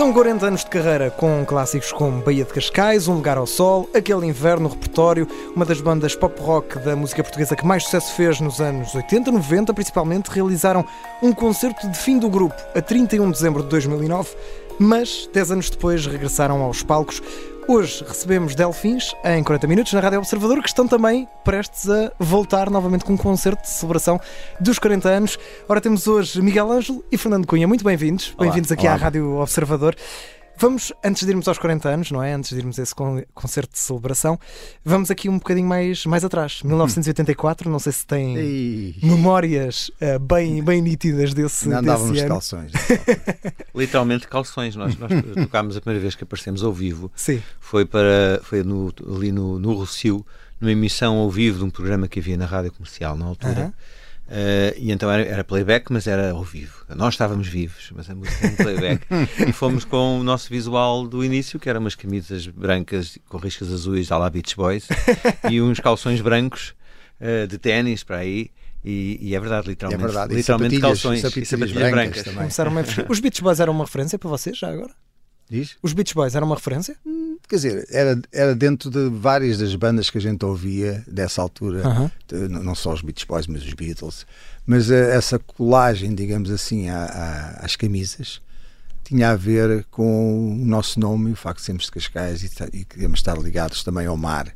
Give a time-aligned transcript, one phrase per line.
[0.00, 3.86] São 40 anos de carreira com clássicos como Baía de Cascais, Um Lugar ao Sol,
[3.94, 8.40] Aquele Inverno, Repertório, uma das bandas pop rock da música portuguesa que mais sucesso fez
[8.40, 10.86] nos anos 80, 90, principalmente, realizaram
[11.22, 14.30] um concerto de fim do grupo a 31 de dezembro de 2009,
[14.78, 17.22] mas 10 anos depois regressaram aos palcos
[17.70, 22.68] Hoje recebemos Delfins em 40 minutos na Rádio Observador, que estão também prestes a voltar
[22.68, 24.20] novamente com um concerto de celebração
[24.58, 25.38] dos 40 anos.
[25.68, 27.68] Ora, temos hoje Miguel Ângelo e Fernando Cunha.
[27.68, 28.34] Muito bem-vindos.
[28.36, 28.94] Bem-vindos aqui olá.
[28.94, 29.94] à Rádio Observador.
[30.60, 32.34] Vamos, antes de irmos aos 40 anos, não é?
[32.34, 34.38] Antes de irmos a esse con- concerto de celebração,
[34.84, 36.62] vamos aqui um bocadinho mais, mais atrás.
[36.62, 42.28] 1984, não sei se têm Ei, memórias eh, bem, bem nítidas desse, ainda andávamos desse
[42.28, 42.72] calções.
[43.74, 44.76] Literalmente calções.
[44.76, 47.10] Nós, nós tocámos a primeira vez que aparecemos ao vivo.
[47.16, 50.24] Sim, Foi, para, foi no, ali no, no Rocio,
[50.60, 53.52] numa emissão ao vivo de um programa que havia na rádio comercial na altura.
[53.52, 53.72] Aham.
[54.32, 56.84] Eh, e então era, era playback, mas era ao vivo.
[56.94, 59.06] Nós estávamos vivos, mas a música era um playback.
[59.48, 63.72] e fomos com o nosso visual do início, que eram umas camisas brancas com riscas
[63.72, 64.86] azuis à la Beach Boys
[65.50, 66.74] e uns calções brancos
[67.18, 68.50] eh, de ténis para aí.
[68.84, 70.02] E, e é verdade, literalmente.
[70.02, 72.34] verdade, e literalmente sapatilhas- calções sapatilhas e sapatilhas brancas brancas.
[72.34, 73.12] começaram a...
[73.12, 74.94] Os Beach Boys eram uma referência para vocês já agora?
[75.50, 75.76] Diz?
[75.82, 76.96] Os Beach Boys eram uma referência?
[77.48, 81.82] Quer dizer, era, era dentro de várias das bandas que a gente ouvia dessa altura,
[82.28, 84.24] de- não só os Beach Boys, mas os Beatles.
[84.64, 88.40] Mas eh, essa colagem, digamos assim, à- às camisas
[89.02, 92.84] tinha a ver com o nosso nome o facto de sermos de Cascais e, e
[92.84, 94.54] queremos estar ligados também ao mar.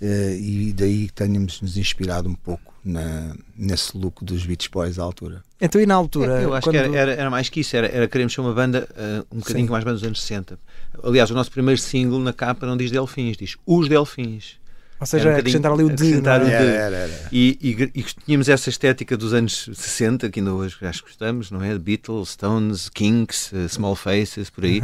[0.00, 5.02] Eh, e daí tenhamos nos inspirado um pouco na, nesse look dos Beach Boys à
[5.02, 5.42] altura.
[5.60, 6.40] Então, e na altura?
[6.40, 6.74] Eu acho quando...
[6.74, 9.38] que era, era, era mais que isso, era, era queremos ser uma banda uh, um
[9.38, 9.72] bocadinho Sim.
[9.72, 10.58] mais banda dos anos 60.
[11.02, 14.56] Aliás, o nosso primeiro single na capa não diz Delfins, diz Os Delfins.
[15.00, 15.94] Ou seja, Era um acrescentar ali o de.
[15.94, 16.58] acrescentar não o é?
[16.58, 16.64] de.
[16.64, 17.28] Era, era, era.
[17.30, 21.50] E, e, e tínhamos essa estética dos anos 60, que ainda hoje acho que gostamos,
[21.50, 21.78] não é?
[21.78, 24.82] Beatles, Stones, Kinks, uh, Small Faces, por aí.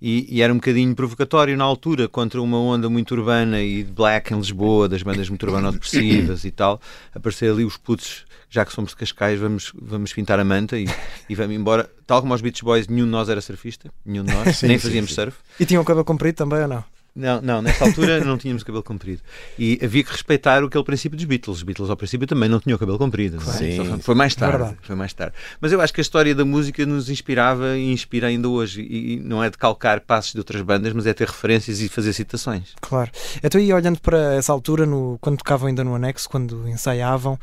[0.00, 3.92] E, e era um bocadinho provocatório na altura, contra uma onda muito urbana e de
[3.92, 6.80] black em Lisboa, das bandas muito urbano-depressivas e tal.
[7.14, 10.86] Aparecer ali os putos, já que somos de Cascais, vamos, vamos pintar a manta e,
[11.28, 11.90] e vamos embora.
[12.06, 14.78] Tal como aos Beach Boys, nenhum de nós era surfista, nenhum de nós, Sim, nem
[14.78, 15.16] sim, fazíamos sim.
[15.16, 15.38] surf.
[15.58, 16.84] E tinham o cabelo comprido também ou não?
[17.16, 19.22] Não, não, nesta altura não tínhamos cabelo comprido.
[19.56, 21.58] E havia que respeitar aquele princípio dos Beatles.
[21.58, 23.36] Os Beatles ao princípio também não tinham cabelo comprido.
[23.36, 23.40] é?
[23.40, 23.76] Sim.
[23.76, 24.58] Só foi- mais tarde.
[24.58, 24.78] Verdade.
[24.82, 25.34] Foi mais tarde.
[25.60, 28.82] Mas eu acho que a história da música nos inspirava e inspira ainda hoje.
[28.82, 32.12] E não é de calcar passos de outras bandas, mas é ter referências e fazer
[32.12, 32.70] citações.
[32.80, 33.10] Claro.
[33.42, 37.38] Então, e olhando para essa altura, no, quando tocavam ainda no anexo, quando ensaiavam,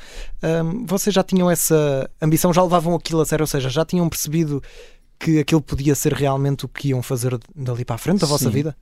[0.65, 4.09] hum, vocês já tinham essa ambição, já levavam aquilo a sério, ou seja, já tinham
[4.09, 4.61] percebido
[5.17, 8.45] que aquilo podia ser realmente o que iam fazer dali para a frente da vossa
[8.45, 8.51] Sim.
[8.51, 8.75] vida?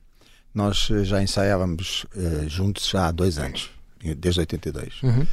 [0.54, 3.70] Nós eh, já ensaiávamos eh, juntos já há dois anos,
[4.18, 5.02] desde 82.
[5.02, 5.26] Uhum.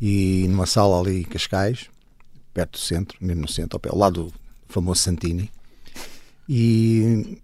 [0.00, 1.88] E numa sala ali em Cascais,
[2.52, 4.34] perto do centro, mesmo no centro, ao, lado do
[4.68, 5.50] famoso Santini.
[6.48, 7.38] E,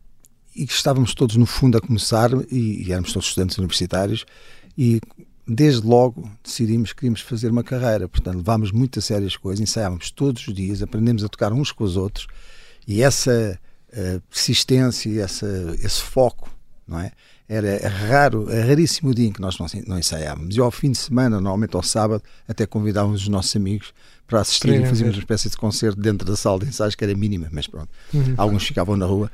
[0.55, 4.25] e estávamos todos no fundo a começar, e, e éramos todos estudantes universitários,
[4.77, 5.01] e
[5.47, 8.09] desde logo decidimos que queríamos fazer uma carreira.
[8.09, 11.73] Portanto, levámos muito a sério as coisas, ensaiávamos todos os dias, aprendemos a tocar uns
[11.73, 12.27] com os outros,
[12.87, 13.59] e essa
[13.93, 16.49] eh, persistência, essa, esse foco,
[16.91, 17.13] não é?
[17.49, 20.57] Era raro, raríssimo o dia em que nós não, ensaiávamos.
[20.57, 23.95] E ao fim de semana, normalmente ao sábado, até convidávamos os nossos amigos
[24.27, 27.49] para assistir fazíamos uma espécie de concerto dentro da sala de ensaios, que era mínima,
[27.51, 27.89] mas pronto.
[28.15, 28.35] Uhum.
[28.37, 29.31] Alguns ficavam na rua.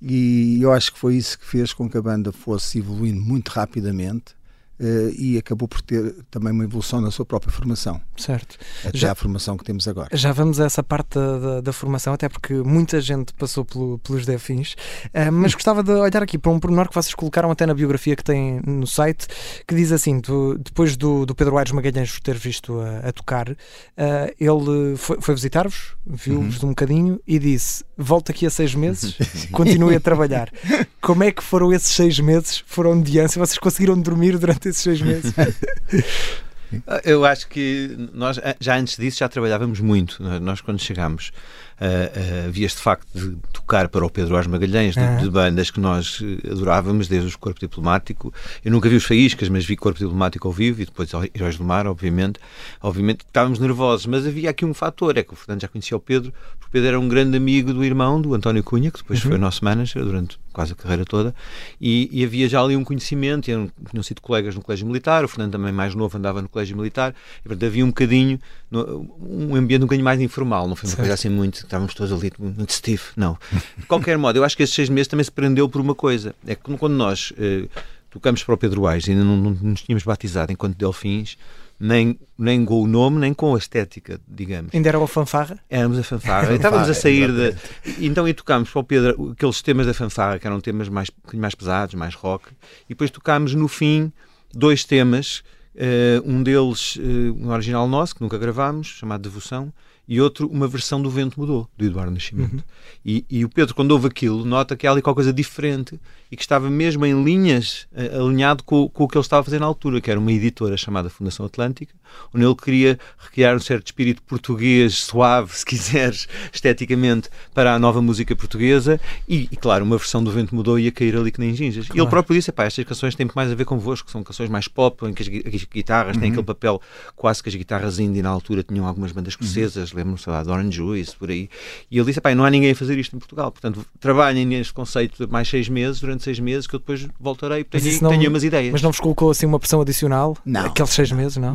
[0.00, 3.48] E eu acho que foi isso que fez com que a banda fosse evoluindo muito
[3.48, 4.37] rapidamente
[4.80, 8.56] eh, e acabou por ter também uma evolução na sua própria formação, Certo.
[8.84, 10.08] até Já- à formação que temos agora.
[10.16, 13.98] Já vamos a essa parte da, da- da formação, até porque muita gente passou pelo-
[13.98, 14.74] pelos Delfins,
[15.14, 18.14] Ah, mas gostava de olhar aqui para um pormenor que vocês colocaram até na biografia
[18.16, 19.26] que tem no site,
[19.66, 23.50] que diz assim: tu- depois do, do Pedro Aires Magalhães ter visto a, a tocar,
[23.96, 29.16] ah, ele foi, foi visitar-vos, viu-vos um bocadinho e disse: Volta aqui a seis meses,
[29.52, 30.50] continue a trabalhar.
[31.00, 32.62] Como é que foram esses seis meses?
[32.66, 33.38] Foram de ânsia?
[33.44, 35.32] Vocês conseguiram dormir durante esses seis meses?
[36.86, 40.22] Ah, Eu acho que nós, ah, já antes disso, já trabalhávamos muito.
[40.40, 41.32] Nós, quando chegámos,
[41.80, 45.70] ah, havia este facto de to- tocar para o Pedro Ars Magalhães, de, de, bandas
[45.70, 48.34] que nós adorávamos, desde os Corpo Diplomático.
[48.62, 51.64] Eu nunca vi os Faíscas, mas vi Corpo Diplomático ao vivo e depois Heróis do
[51.64, 52.38] Mar, obviamente.
[52.82, 56.00] Obviamente estávamos nervosos, mas havia aqui um fator, é que o Fernando já conhecia o
[56.00, 56.34] Pedro,
[56.68, 59.30] o Pedro era um grande amigo do irmão, do António Cunha, que depois uhum.
[59.30, 61.34] foi nosso manager durante quase a carreira toda,
[61.80, 65.28] e, e havia já ali um conhecimento, tinham, tinham sido colegas no Colégio Militar, o
[65.28, 68.38] Fernando também mais novo andava no Colégio Militar, e portanto havia um bocadinho,
[68.70, 70.98] um ambiente um bocadinho mais informal, não foi uma certo.
[70.98, 73.38] coisa assim muito, estávamos todos ali muito stiff, não.
[73.78, 76.34] De qualquer modo, eu acho que esses seis meses também se prendeu por uma coisa,
[76.46, 77.66] é que quando nós eh,
[78.10, 81.38] tocamos para o Pedro Ais, ainda não, não nos tínhamos batizado enquanto Delfins,
[81.78, 84.74] nem, nem com o nome, nem com a estética, digamos.
[84.74, 85.58] Ainda era a fanfarra?
[85.70, 86.52] Éramos a fanfarra.
[86.56, 87.56] estávamos a sair de.
[88.04, 91.54] Então, e tocámos para o Pedro aqueles temas da fanfarra, que eram temas mais, mais
[91.54, 92.48] pesados, mais rock,
[92.86, 94.12] e depois tocámos no fim
[94.52, 95.42] dois temas.
[95.74, 99.72] Uh, um deles, uh, um original nosso, que nunca gravámos, chamado Devoção,
[100.08, 102.54] e outro, uma versão do Vento Mudou, do Eduardo Nascimento.
[102.54, 102.62] Uhum.
[103.04, 106.00] E, e, o Pedro, quando ouve aquilo, nota que há ali qualquer coisa diferente
[106.30, 109.44] e que estava mesmo em linhas, uh, alinhado com, com, o que ele estava a
[109.44, 111.94] fazer na altura, que era uma editora chamada Fundação Atlântica,
[112.34, 118.00] onde ele queria recriar um certo espírito português, suave, se quiseres, esteticamente, para a nova
[118.00, 121.54] música portuguesa e, e claro, uma versão do Vento Mudou ia cair ali que nem
[121.54, 121.86] ginjas.
[121.86, 121.98] Claro.
[121.98, 124.68] E ele próprio disse, pá, estas canções têm mais a ver convosco, são canções mais
[124.68, 126.20] pop, em que as, as guitarras uhum.
[126.20, 126.80] têm aquele papel
[127.14, 129.40] quase que as guitarras indie na altura tinham algumas bandas uhum.
[129.40, 129.97] escocesas, uhum.
[129.98, 131.48] Lembro-me, sei lá, de Orange Juice, por aí.
[131.90, 135.26] E ele disse, não há ninguém a fazer isto em Portugal, portanto, trabalhem neste conceito
[135.26, 138.44] de mais seis meses, durante seis meses, que eu depois voltarei, tenho, não, tenho umas
[138.44, 138.72] ideias.
[138.72, 140.36] Mas não vos colocou assim uma pressão adicional?
[140.44, 140.66] Não.
[140.66, 141.54] Aqueles seis meses, não?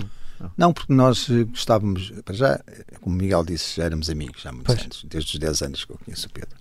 [0.57, 2.60] Não, porque nós gostávamos, para já,
[3.01, 4.86] como Miguel disse, já éramos amigos já há muitos pois.
[4.86, 6.57] anos, desde os 10 anos que eu conheço o Pedro.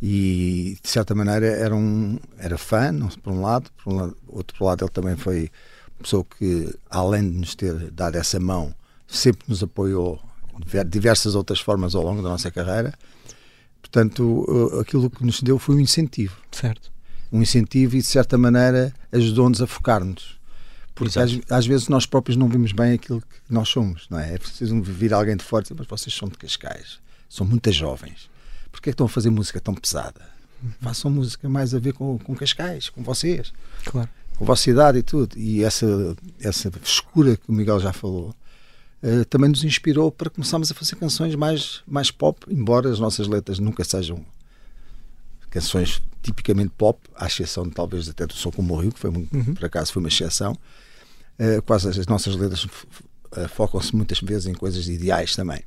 [0.00, 4.64] E de certa maneira era, um, era fã, por um lado, por um lado, outro
[4.64, 5.50] lado ele também foi
[5.96, 8.72] uma pessoa que, além de nos ter dado essa mão,
[9.06, 10.20] sempre nos apoiou
[10.86, 12.94] diversas outras formas ao longo da nossa carreira.
[13.80, 16.36] Portanto, aquilo que nos deu foi um incentivo.
[16.50, 16.90] Certo.
[17.32, 20.38] Um incentivo e, de certa maneira, ajudou-nos a focar-nos
[20.98, 24.34] porque às, às, vezes nós próprios não vimos bem aquilo que nós somos, não é?
[24.34, 27.70] É preciso vir alguém de fora e dizer, mas vocês são de Cascais, são muito
[27.70, 28.28] jovens,
[28.72, 30.20] porquê é que estão a fazer música tão pesada?
[30.60, 30.72] Uhum.
[30.80, 33.52] Façam música mais a ver com, com Cascais, com vocês,
[33.84, 34.08] claro.
[34.36, 35.38] com a vossa idade e tudo.
[35.38, 38.34] E essa, essa escura que o Miguel já falou,
[39.02, 43.26] uh, também nos inspirou para começarmos a fazer canções mais, mais pop, embora as nossas
[43.26, 44.24] letras nunca sejam
[45.50, 49.54] canções tipicamente pop, à exceção talvez até do Som Como Rio, que foi, uhum.
[49.54, 54.54] por acaso foi uma exceção, uh, quase as nossas letras uh, focam-se muitas vezes em
[54.54, 55.62] coisas ideais também.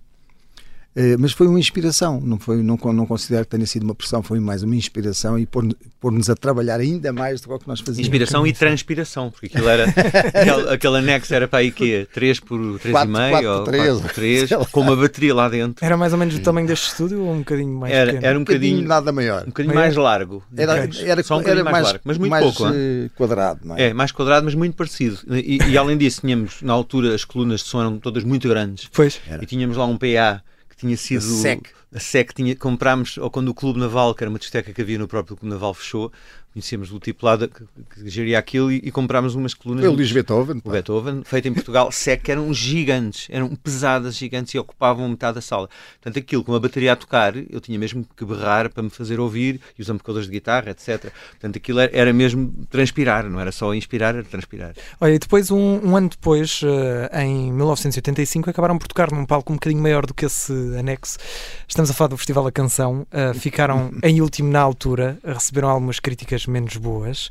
[0.93, 4.21] Uh, mas foi uma inspiração, não, foi, não, não considero que tenha sido uma pressão,
[4.21, 8.07] foi mais uma inspiração e pôr-nos a trabalhar ainda mais do que nós fazíamos.
[8.07, 12.59] Inspiração e transpiração, porque aquilo era aquele, aquele anexo era para aí que 3 por
[12.59, 15.85] 3,5 ou 3, 4 por 3, com uma bateria lá dentro.
[15.85, 18.25] Era mais ou menos do tamanho deste estúdio ou um bocadinho mais era, pequeno?
[18.25, 19.43] Era um, um bocadinho, nada maior.
[19.43, 19.85] Um bocadinho maior?
[19.85, 20.43] mais largo.
[20.57, 22.65] Era, era, Só um era mais, mais, largo, mas muito mais pouco.
[22.69, 23.83] Uh, quadrado, não é?
[23.83, 25.19] É, mais quadrado, mas muito parecido.
[25.29, 28.89] E, e além disso, tínhamos na altura as colunas de som eram todas muito grandes.
[28.91, 29.21] Pois.
[29.25, 29.41] Era.
[29.41, 30.43] E tínhamos lá um PA
[30.81, 31.21] tinha sido.
[31.21, 31.69] SEC.
[31.93, 34.97] A SEC tinha, comprámos, ou quando o Clube Naval, que era uma discoteca que havia
[34.97, 36.11] no próprio Clube Naval, fechou,
[36.53, 37.63] conhecíamos o tipo lá de, que,
[37.95, 39.83] que geria aquilo e, e, comprámos umas colunas.
[39.83, 40.61] Eu Luís Beethoven.
[40.63, 45.35] O Beethoven, feito em Portugal, SEC, que eram gigantes, eram pesadas, gigantes e ocupavam metade
[45.35, 45.69] da sala.
[46.01, 49.19] Portanto, aquilo com a bateria a tocar, eu tinha mesmo que berrar para me fazer
[49.19, 51.11] ouvir e os amplificadores de guitarra, etc.
[51.31, 54.73] Portanto, aquilo era, era, mesmo transpirar, não era só inspirar, era transpirar.
[54.99, 59.53] Olha, e depois, um, um ano depois, uh, em 1985, acabaram por tocar num palco
[59.53, 61.17] um bocadinho maior do que esse anexo.
[61.65, 63.07] Estamos a falar do Festival da Canção.
[63.11, 67.29] Uh, ficaram em último na altura, receberam algumas críticas menos boas.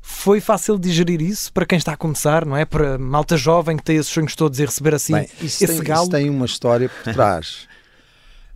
[0.00, 2.64] Foi fácil digerir isso para quem está a começar, não é?
[2.64, 5.82] Para malta jovem que tem esses sonhos todos e receber assim Bem, isso esse tem,
[5.82, 6.02] galo.
[6.02, 7.66] Isso tem uma história por trás.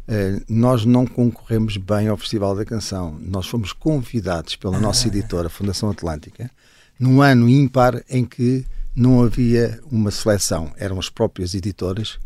[0.06, 3.18] Uh, nós não concorremos bem ao Festival da Canção.
[3.20, 4.80] Nós fomos convidados pela ah.
[4.80, 6.50] nossa editora, Fundação Atlântica,
[6.98, 8.64] num ano ímpar em que
[8.94, 10.72] não havia uma seleção.
[10.76, 12.18] Eram as próprias editoras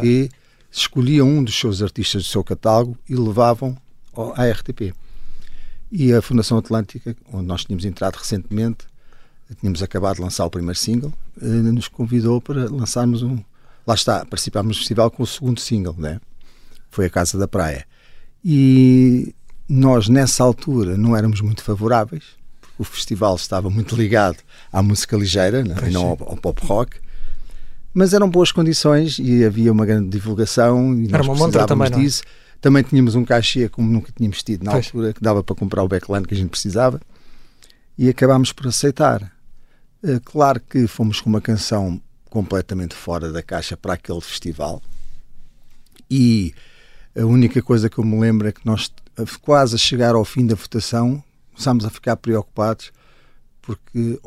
[0.00, 0.28] que
[0.76, 3.76] escolhiam um dos seus artistas do seu catálogo e levavam
[4.34, 4.94] à RTP.
[5.90, 8.86] E a Fundação Atlântica, onde nós tínhamos entrado recentemente,
[9.60, 13.38] tínhamos acabado de lançar o primeiro single, eh, nos convidou para lançarmos um.
[13.86, 16.20] Lá está, participámos no festival com o segundo single, né?
[16.90, 17.86] Foi a Casa da Praia.
[18.44, 19.34] E
[19.68, 22.24] nós, nessa altura, não éramos muito favoráveis,
[22.60, 24.38] porque o festival estava muito ligado
[24.72, 25.74] à música ligeira, né?
[25.90, 26.98] não ao, ao, pop rock.
[27.96, 32.04] Mas eram boas condições e havia uma grande divulgação e Era nós precisávamos também, é?
[32.04, 32.22] disso.
[32.26, 32.60] Não?
[32.60, 34.84] Também tínhamos um cachê como nunca tínhamos tido na pois.
[34.84, 37.00] altura, que dava para comprar o backline que a gente precisava.
[37.96, 39.32] E acabámos por aceitar.
[40.04, 41.98] Eh, claro que fomos com uma canção
[42.28, 44.82] completamente fora da caixa para aquele festival.
[46.10, 46.52] E
[47.18, 48.92] a única coisa que eu me lembro é que nós
[49.40, 51.24] quase a chegar ao fim da votação,
[51.54, 52.92] começámos a ficar preocupados
[53.62, 54.20] porque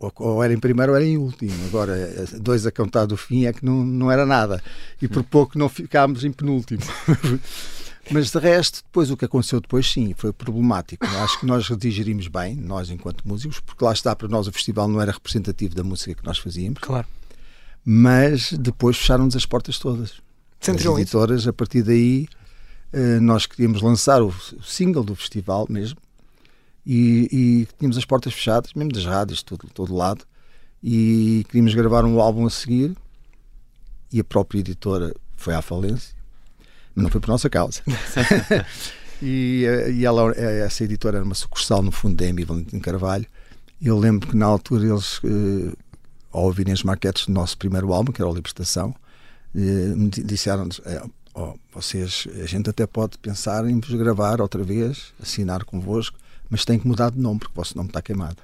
[0.00, 1.52] ou, ou era em primeiro ou era em último.
[1.66, 1.94] Agora,
[2.40, 4.62] dois a contar do fim é que não, não era nada.
[5.00, 6.80] E por pouco não ficámos em penúltimo.
[8.10, 11.06] Mas de resto, depois o que aconteceu depois, sim, foi problemático.
[11.06, 14.88] Acho que nós digerimos bem, nós enquanto músicos, porque lá está, para nós o festival
[14.88, 16.80] não era representativo da música que nós fazíamos.
[16.80, 17.06] Claro.
[17.84, 20.14] Mas depois fecharam-nos as portas todas.
[20.60, 22.26] Sentiram as editoras, a partir daí,
[22.92, 25.98] eh, nós queríamos lançar o single do festival mesmo,
[26.84, 30.24] e, e, tínhamos as portas fechadas, mesmo das rádios, todo, todo lado,
[30.82, 32.96] e queríamos gravar um álbum a seguir,
[34.12, 36.14] e a própria editora foi à falência,
[36.94, 37.82] mas não foi por nossa causa.
[39.22, 42.78] e, eh, e ela, eh, essa editora era uma sucursal, no fundo, da Amy Valentim
[42.78, 43.26] Carvalho,
[43.80, 45.72] eu lembro que na altura eles, eh,
[46.32, 48.94] ao ouvirem as maquetes do nosso primeiro álbum, que era o Libertação,
[49.52, 50.80] me disseram-nos
[51.34, 56.18] oh, vocês, a gente até pode pensar em vos gravar outra vez, assinar convosco,
[56.50, 58.36] mas tem que mudar de nome, porque o vosso nome está queimado.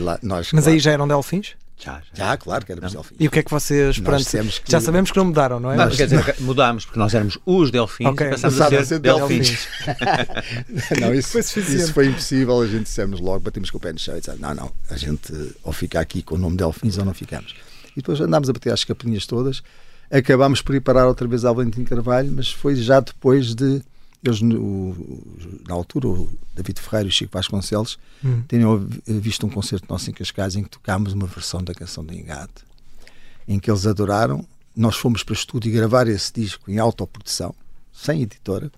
[0.00, 1.54] Lá, nós, mas claro, aí já eram delfins?
[1.78, 2.24] Já, já.
[2.26, 3.16] já claro que éramos delfins.
[3.20, 4.70] E o que é que vocês, perante, que...
[4.70, 5.76] já sabemos que não mudaram, não é?
[5.76, 8.30] Não, quer dizer, mudámos, porque nós éramos os delfins okay.
[8.30, 9.68] passámos a ser, a ser delfins.
[9.86, 10.90] delfins.
[11.00, 13.98] não, isso foi, isso foi impossível, a gente dissemos logo, batemos com o pé no
[13.98, 15.32] chão e dissemos, não, não, a gente
[15.62, 17.54] ou fica aqui com o nome delfins ou não ficamos.
[17.92, 19.62] E depois andámos a bater as capelinhas todas,
[20.10, 23.82] acabámos por ir parar outra vez ao Valentim Carvalho, mas foi já depois de
[24.24, 25.22] eles, o,
[25.68, 28.42] na altura, o David Ferreira e o Chico Vasconcelos hum.
[28.48, 32.12] tinham visto um concerto nosso em Cascais em que tocámos uma versão da canção do
[32.12, 32.64] Engate,
[33.46, 34.44] em que eles adoraram.
[34.74, 37.54] Nós fomos para o estúdio gravar esse disco em autoprodução,
[37.92, 38.70] sem editora.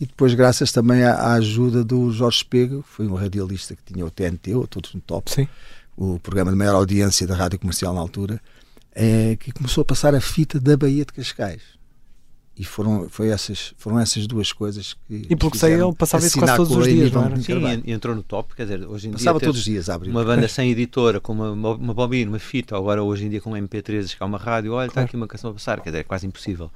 [0.00, 3.92] E depois, graças também à, à ajuda do Jorge Pego, que foi um radialista que
[3.92, 5.48] tinha o TNT, o Todos no Top, Sim.
[5.96, 8.40] o programa de maior audiência da rádio comercial na altura,
[8.94, 11.77] é, que começou a passar a fita da Baía de Cascais
[12.58, 15.26] e foram, foi essas, foram essas duas coisas que.
[15.30, 17.36] E pelo que sei, ele passava isso quase todos os dias, não era?
[17.40, 19.46] Sim, entrou no top, quer dizer, hoje em passava dia.
[19.46, 20.10] todos os dias a abrir.
[20.10, 23.52] Uma banda sem editora, com uma, uma bobina, uma fita, agora hoje em dia com
[23.52, 24.88] um MP3, que há uma rádio, olha, claro.
[24.88, 26.68] está aqui uma canção a passar, quer dizer, é quase impossível.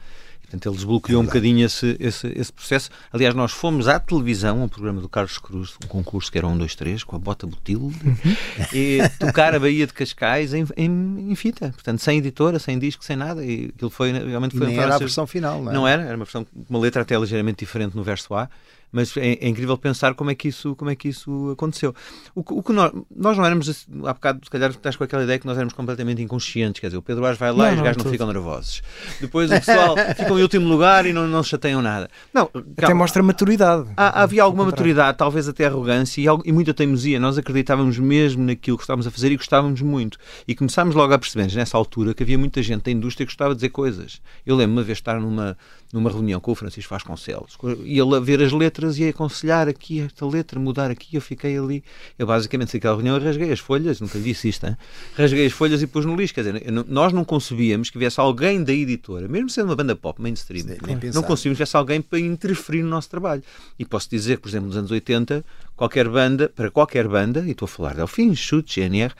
[0.53, 2.91] Portanto, ele desbloqueou é um bocadinho esse, esse, esse, processo.
[3.11, 6.59] Aliás, nós fomos à televisão, um programa do Carlos Cruz, um concurso que era um,
[6.59, 8.37] dois, três, com a bota Botilde, uhum.
[8.71, 11.71] e tocar a Baía de Cascais em, em, em, fita.
[11.71, 13.43] Portanto, sem editora, sem disco, sem nada.
[13.43, 15.75] E aquilo foi, realmente foi Nem era a versão final, não é?
[15.75, 18.51] Não era, era uma versão, uma letra até ligeiramente diferente no verso A
[18.93, 21.95] mas é, é, incrível pensar como é que isso, como é que isso aconteceu.
[22.35, 25.25] O, o que nós, nós não éramos, assim, há bocado, se calhar estás com aquela
[25.25, 27.77] ideia que nós éramos completamente inconscientes, quer dizer, o Pedro Ares vai lá não, e
[27.77, 28.83] os gajos não ficam nervosos.
[29.21, 32.11] Depois o pessoal fica em último lugar e não, não chateiam nada.
[32.35, 33.89] Não, até mostra maturidade.
[33.97, 37.19] Há, havia alguma maturidade, talvez até arrogância e, e, muita teimosia.
[37.19, 40.19] Nós acreditávamos mesmo naquilo que estávamos a fazer e gostávamos muito.
[40.47, 43.55] E começámos logo a perceber, nessa altura, que havia muita gente da indústria que gostava
[43.55, 44.21] de dizer coisas.
[44.45, 45.57] Eu lembro-me uma vez estar numa,
[45.93, 49.69] numa reunião com o Francisco Vasconcelos e ele a ver as letras e a aconselhar
[49.69, 51.83] aqui esta letra, mudar aqui, eu fiquei ali.
[52.19, 54.77] Eu basicamente saí daquela reunião e rasguei as folhas, nunca lhe disse isto, hein?
[55.17, 56.35] rasguei as folhas e pus no lixo.
[56.35, 60.21] Quer dizer, nós não concebíamos que viesse alguém da editora, mesmo sendo uma banda pop
[60.21, 60.67] mainstream,
[61.15, 63.43] não concebíamos que viesse alguém para interferir no nosso trabalho.
[63.79, 65.45] E posso dizer que, por exemplo, nos anos 80,
[65.77, 69.15] qualquer banda, para qualquer banda, e estou a falar de Alfim, Chute, GNR,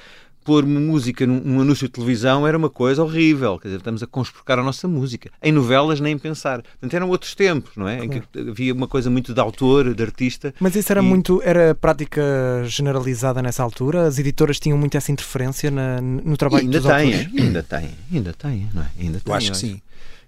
[0.45, 3.59] pôr música num, num, anúncio de televisão era uma coisa horrível.
[3.59, 5.31] Quer dizer, estamos a conspurcar a nossa música.
[5.43, 6.63] Em novelas, nem pensar.
[6.63, 7.97] Portanto, eram outros tempos, não é?
[7.99, 8.15] Claro.
[8.15, 10.55] Em que havia uma coisa muito de autor, de artista.
[10.61, 11.05] Mas isso era e...
[11.05, 11.41] muito.
[11.43, 12.23] Era prática
[12.65, 14.07] generalizada nessa altura?
[14.07, 17.43] As editoras tinham muito essa interferência na, no trabalho ainda dos tem, autores?
[17.43, 18.91] Ainda tem, ainda tem, não é?
[18.99, 19.33] Ainda tem.
[19.33, 19.81] Eu acho que sim.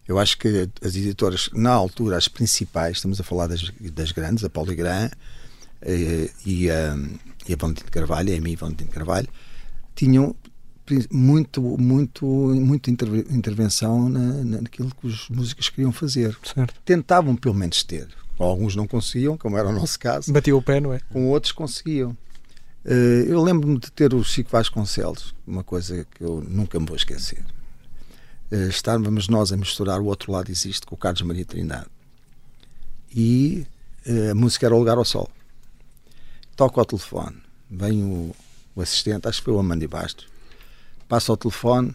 [0.07, 4.45] Eu acho que as editoras, na altura, as principais, estamos a falar das, das grandes,
[4.45, 5.11] a Polygram
[5.81, 6.97] eh, e a,
[7.49, 9.29] e a Valentim Carvalho, a Emi Valentim Carvalho,
[9.95, 10.35] tinham
[11.11, 16.37] muito, muito, muita intervenção na, naquilo que os músicos queriam fazer.
[16.43, 16.75] Certo.
[16.85, 18.09] Tentavam pelo menos ter.
[18.39, 20.33] Alguns não conseguiam, como era o nosso caso.
[20.33, 21.01] Batiam o pé, não é?
[21.11, 22.17] Com outros conseguiam.
[22.85, 26.97] Eh, eu lembro-me de ter o Chico Vasconcelos, uma coisa que eu nunca me vou
[26.97, 27.45] esquecer.
[28.51, 31.87] Eh, estávamos nós a misturar o outro lado existe com o Carlos Maria Trindade.
[33.15, 33.67] E
[34.05, 35.31] eh, a música era o Lugar ao Sol.
[36.57, 37.37] Toca ao telefone.
[37.71, 38.35] Vem o,
[38.75, 40.27] o assistente, acho que foi o Amandi Bastos,
[41.09, 41.95] passa ao telefone,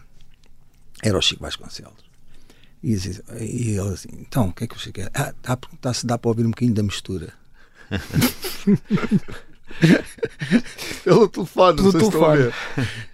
[1.02, 2.10] era o Chico Vasconcelos.
[2.82, 5.10] E, diz, e ele assim, então, o que é que você quer?
[5.14, 7.32] Ah, está a perguntar se dá para ouvir um bocadinho da mistura.
[11.04, 12.52] Pelo telefone, Pelo não telefone.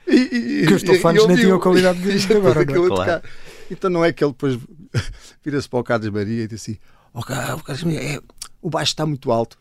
[0.06, 2.88] E, e, que os telefones nem tinham qualidade de agora, não é?
[2.88, 3.23] Claro.
[3.70, 4.58] Então não é que ele depois
[5.44, 6.78] vira-se para o Carlos Maria e diz assim:
[7.12, 8.20] oh, Carlos Maria, é,
[8.62, 9.58] o baixo está muito alto.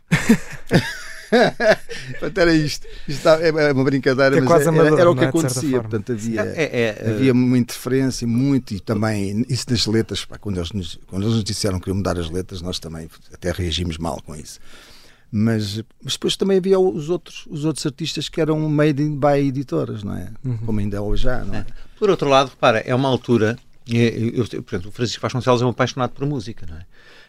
[2.36, 2.88] era isto.
[3.08, 5.82] isto é uma brincadeira, é mas era, era, era, o que é, acontecia.
[5.82, 10.26] Portanto, havia, é, é, havia uma interferência, muito, e também isso das letras.
[10.26, 13.10] Pá, quando, eles nos, quando eles nos disseram que iam mudar as letras, nós também
[13.34, 14.60] até reagimos mal com isso.
[15.32, 19.48] Mas, mas depois também havia os outros, os outros artistas que eram made in by
[19.48, 20.30] editoras, não é?
[20.44, 20.58] Uhum.
[20.58, 21.66] Como ainda é hoje já, não é?
[22.00, 23.58] Por outro lado, repara, é uma altura.
[23.88, 26.86] Eu, eu, por exemplo, o Francisco Vasconcelos é um apaixonado por música, não é?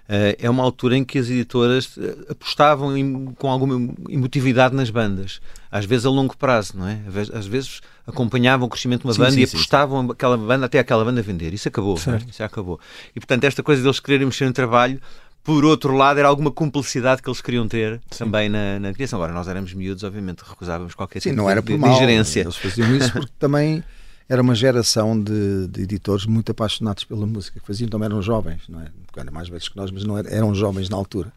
[0.09, 4.89] Eh, é uma altura em que as editoras eh, apostavam em, com alguma emotividade nas
[4.89, 7.01] bandas, às vezes a longo prazo, não é?
[7.33, 10.67] Às vezes acompanhavam o crescimento de uma sim, banda sim, e apostavam sim, aquela banda
[10.67, 11.53] até aquela banda vender.
[11.53, 12.31] Isso acabou, é?
[12.31, 12.79] isso acabou.
[13.15, 15.01] E portanto, esta coisa deles quererem mexer no trabalho
[15.43, 18.25] por outro lado, era alguma cumplicidade que eles queriam ter Sim.
[18.25, 19.17] também na, na, criação.
[19.21, 21.91] Agora, nós éramos miúdos, obviamente, recusávamos qualquer Sim, tipo não era de, por mal.
[21.91, 22.41] de ingerência.
[22.41, 23.85] Eles faziam isso porque também
[24.29, 28.63] era uma geração de, de, editores muito apaixonados pela música, que faziam também eram jovens,
[28.69, 28.91] não é?
[29.17, 31.33] Eram mais velhos que nós, mas não eram, eram jovens na altura.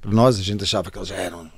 [0.00, 1.50] Para nós, a gente achava que eles eram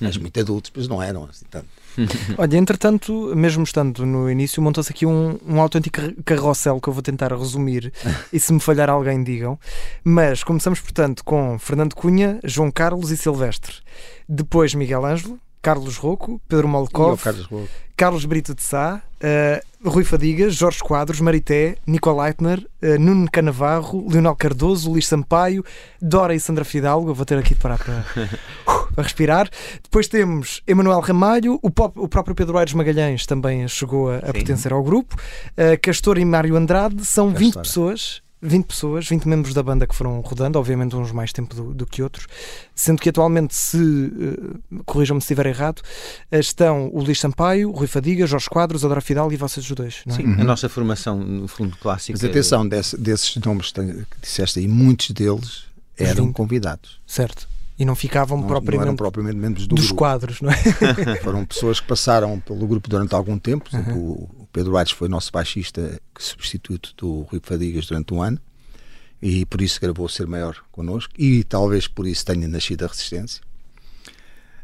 [0.00, 1.68] mas muito adultos, mas não eram assim tanto.
[2.36, 7.02] Olha, entretanto, mesmo estando no início, montou-se aqui um, um autêntico carrossel que eu vou
[7.02, 7.92] tentar resumir
[8.32, 9.58] e se me falhar alguém digam.
[10.02, 13.76] Mas começamos, portanto, com Fernando Cunha, João Carlos e Silvestre.
[14.28, 17.48] Depois Miguel Ângelo, Carlos Rocco, Pedro Molkov, Carlos,
[17.96, 24.06] Carlos, Brito de Sá, uh, Rui Fadigas, Jorge Quadros, Marité, Nico Leitner, uh, Nuno Canavarro,
[24.06, 25.64] Leonel Cardoso, Luís Sampaio,
[26.02, 27.08] Dora e Sandra Fidalgo.
[27.08, 28.04] Eu vou ter aqui de parar para,
[28.68, 29.48] uh, para respirar.
[29.82, 34.32] Depois temos Emanuel Ramalho, o, pop, o, próprio Pedro Aires Magalhães também chegou a, a
[34.34, 37.06] pertencer ao grupo, uh, Castor e Mário Andrade.
[37.06, 37.40] São Castor.
[37.40, 41.54] 20 pessoas 20 pessoas, 20 membros da banda que foram rodando, obviamente uns mais tempo
[41.54, 42.26] do, do que outros,
[42.74, 47.72] sendo que atualmente, se uh, corrijam-me se estiver errado, uh, estão o Luís Sampaio, o
[47.72, 50.02] Rui Fadiga, Jorge Quadros, Adora Fidal e vocês os dois.
[50.06, 50.18] Não é?
[50.18, 50.40] Sim, uhum.
[50.40, 52.18] a nossa formação no fundo clássico.
[52.20, 55.64] Mas atenção, desse, desses nomes que disseste aí, muitos deles
[55.96, 57.00] eram convidados.
[57.06, 57.48] Certo.
[57.78, 59.98] E não ficavam não, propriamente, não eram propriamente membros do dos grupo.
[59.98, 60.56] quadros, não é?
[61.24, 63.68] Foram pessoas que passaram pelo grupo durante algum tempo.
[63.72, 63.98] Uhum.
[63.98, 68.38] o Pedro Aires foi nosso baixista substituto do Rui Fadigas durante um ano
[69.20, 73.42] e por isso gravou Ser Maior connosco e talvez por isso tenha nascido a Resistência.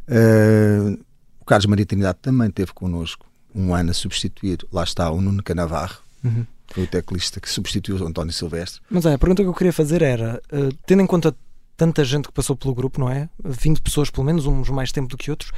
[0.08, 0.96] Uh,
[1.40, 5.42] o Carlos Maria Trindade também esteve connosco um ano a substituir, lá está, o Nuno
[5.42, 6.46] Canavarro, uhum.
[6.68, 8.80] foi o teclista que substituiu o António Silvestre.
[8.88, 11.34] Mas é, a pergunta que eu queria fazer era, uh, tendo em conta
[11.76, 13.28] tanta gente que passou pelo grupo, não é?
[13.44, 15.50] 20 pessoas pelo menos, uns mais tempo do que outros,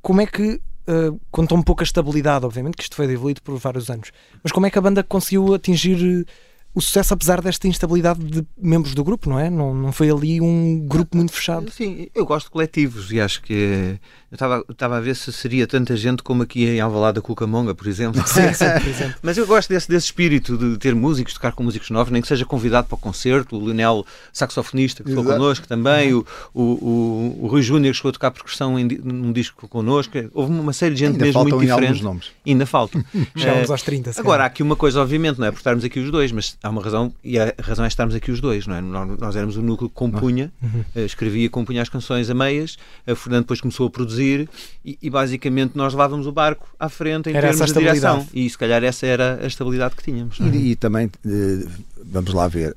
[0.00, 3.90] como é que uh, com tão pouca estabilidade, obviamente, que isto foi evoluído por vários
[3.90, 4.10] anos.
[4.42, 6.26] Mas como é que a banda conseguiu atingir
[6.74, 9.50] o sucesso apesar desta instabilidade de membros do grupo, não é?
[9.50, 11.70] Não, não foi ali um grupo muito fechado.
[11.70, 13.98] Sim, eu gosto de coletivos e acho que
[14.30, 17.74] eu estava, estava a ver se seria tanta gente como aqui em Alvalade da Cucamonga,
[17.74, 18.22] por exemplo.
[18.26, 19.16] Sim, sim, por exemplo.
[19.20, 22.28] Mas eu gosto desse, desse espírito de ter músicos, tocar com músicos novos, nem que
[22.28, 27.38] seja convidado para o concerto, o Lionel, saxofonista, que ficou connosco também, o, o, o,
[27.42, 30.12] o Rui Júnior, que chegou a tocar percussão em, num disco connosco.
[30.32, 32.02] Houve uma série de gente Ainda mesmo muito diferente.
[32.02, 32.30] Nomes.
[32.46, 33.04] Ainda faltam.
[33.36, 34.12] Chegamos aos 30.
[34.18, 36.70] Agora, há aqui uma coisa, obviamente, não é por estarmos aqui os dois, mas há
[36.70, 38.80] uma razão, e a razão é estarmos aqui os dois, não é?
[38.80, 40.84] Nós éramos o núcleo que compunha, uhum.
[40.94, 44.48] Eh, escrevia, compunha as canções a meias, a Fernando depois começou a produzir
[44.84, 48.26] e, e basicamente nós levávamos o barco à frente em era termos de direção.
[48.32, 50.40] E se calhar essa era a estabilidade que tínhamos.
[50.40, 50.44] É?
[50.44, 51.66] E, e, também, eh,
[52.04, 52.76] vamos lá ver,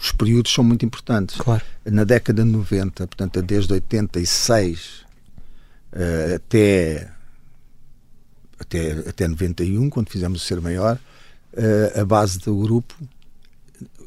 [0.00, 1.36] os períodos são muito importantes.
[1.36, 1.62] Claro.
[1.84, 5.04] Na década de 90, portanto, desde 86
[5.92, 7.10] uh, até,
[8.58, 10.98] até, até 91, quando fizemos o Ser Maior,
[11.54, 12.94] uh, a base do grupo,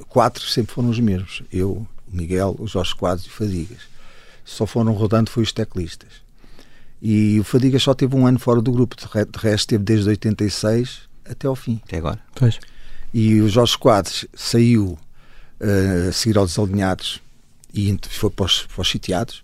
[0.08, 1.44] quatro sempre foram os mesmos.
[1.52, 3.82] Eu, o Miguel, o Jorge Quadros e o Fadigas.
[4.46, 6.24] Só foram rodando foi os teclistas.
[7.02, 9.06] E o Fadiga só teve um ano fora do grupo, de
[9.38, 11.82] resto teve desde 86 até ao fim.
[11.86, 12.20] Até agora.
[12.36, 12.60] Pois.
[13.14, 14.98] E o Jorge Quadros saiu
[15.60, 17.22] uh, a seguir aos desalinhados
[17.74, 19.44] e foi para os, para os sitiados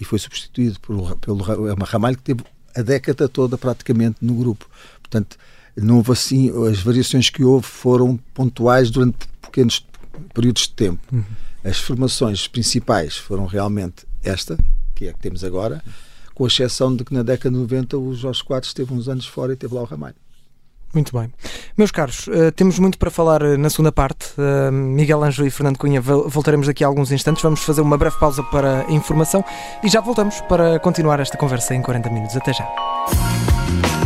[0.00, 1.42] e foi substituído por, pelo
[1.84, 2.44] Ramalho que teve
[2.74, 4.68] a década toda praticamente no grupo.
[5.00, 5.36] Portanto,
[5.76, 9.84] não houve assim, as variações que houve foram pontuais durante pequenos
[10.32, 11.00] períodos de tempo.
[11.12, 11.24] Uhum.
[11.64, 14.56] As formações principais foram realmente esta,
[14.94, 15.82] que é a que temos agora,
[16.34, 19.52] com exceção de que na década de 90 o Jorge Quadros esteve uns anos fora
[19.52, 20.16] e teve lá o Ramalho.
[20.94, 21.30] Muito bem.
[21.76, 24.28] Meus caros, uh, temos muito para falar uh, na segunda parte.
[24.38, 27.42] Uh, Miguel Anjo e Fernando Cunha voltaremos daqui a alguns instantes.
[27.42, 29.44] Vamos fazer uma breve pausa para a informação
[29.82, 32.36] e já voltamos para continuar esta conversa em 40 minutos.
[32.36, 34.05] Até já.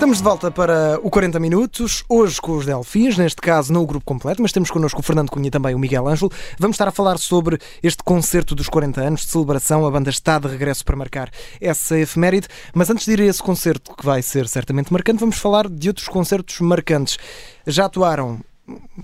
[0.00, 3.86] Estamos de volta para o 40 Minutos, hoje com os Delfins, neste caso não o
[3.86, 6.32] grupo completo, mas temos connosco o Fernando Cunha e também o Miguel Ângelo.
[6.58, 9.84] Vamos estar a falar sobre este concerto dos 40 anos de celebração.
[9.86, 13.42] A banda está de regresso para marcar essa efeméride, mas antes de ir a esse
[13.42, 17.18] concerto, que vai ser certamente marcante, vamos falar de outros concertos marcantes.
[17.66, 18.40] Já atuaram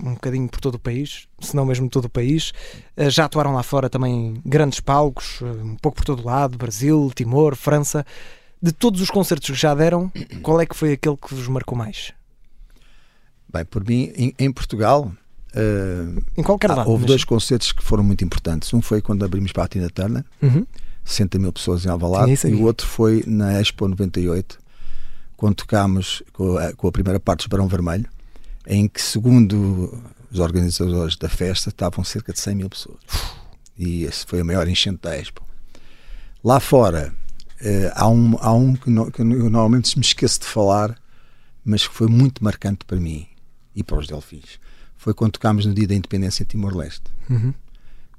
[0.03, 2.53] um bocadinho por todo o país, se não mesmo todo o país.
[2.97, 7.55] Já atuaram lá fora também grandes palcos, um pouco por todo o lado, Brasil, Timor,
[7.55, 8.03] França
[8.61, 11.77] de todos os concertos que já deram, qual é que foi aquele que vos marcou
[11.77, 12.13] mais?
[13.51, 15.11] Bem, por mim, em, em Portugal.
[15.53, 16.89] Uh, em qualquer lado.
[16.89, 17.07] Houve mas...
[17.07, 18.73] dois concertos que foram muito importantes.
[18.73, 20.65] Um foi quando abrimos para a Tina Turner, uhum.
[21.05, 24.59] 60 mil pessoas em Alvalade, e o outro foi na Expo 98,
[25.37, 28.09] quando tocámos com a, com a primeira parte do Barão Vermelho,
[28.65, 32.99] em que, segundo os organizadores da festa, estavam cerca de 100 mil pessoas.
[33.77, 35.41] E esse foi a maior enchente da Expo.
[36.43, 37.13] Lá fora,
[37.61, 40.95] Uh, há um, há um que, no, que, eu normalmente me esqueço de falar,
[41.65, 43.27] mas que foi muito marcante para mim
[43.75, 44.59] e para os Delfins.
[44.95, 47.03] Foi quando tocámos no dia da independência em Timor-Leste.
[47.29, 47.53] Uhum.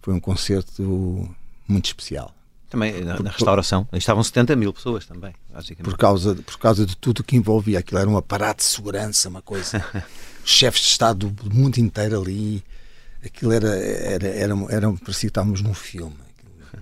[0.02, 1.28] Foi um concerto
[1.66, 2.34] muito especial.
[2.70, 3.84] Também na, na restauração.
[3.84, 5.90] Por, estavam 70 mil pessoas também, basicamente.
[5.90, 7.78] Por causa, por causa de tudo o que envolvia.
[7.78, 9.82] Aquilo era um aparato de segurança, uma coisa.
[10.44, 12.62] chefes de Estado do mundo inteiro ali.
[13.24, 16.16] Aquilo era, era, era, era, parecia que estávamos num filme.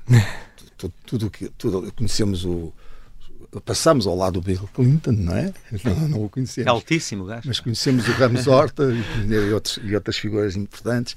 [0.77, 2.73] tudo, tudo que tudo, conhecemos o
[3.65, 5.53] passamos ao lado do Bill Clinton, não é?
[5.85, 6.67] Não, não o conhecemos.
[6.67, 7.43] É altíssimo, gajo.
[7.47, 11.17] Mas conhecemos o Ramos Horta e, e, outros, e outras figuras importantes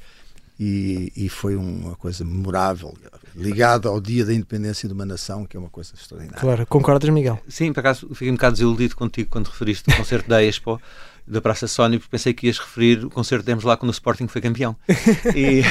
[0.60, 2.93] e, e, foi uma coisa memorável,
[3.34, 6.41] ligada ao dia da independência de uma nação, que é uma coisa extraordinária.
[6.41, 7.39] Claro, concordas, Miguel?
[7.48, 10.82] Sim, por acaso fiquei um bocado desiludido contigo quando referiste o concerto da Expo
[11.26, 13.93] da Praça Sony, porque pensei que ias referir o concerto que demos lá quando o
[13.93, 14.76] Sporting foi campeão.
[15.34, 15.63] E...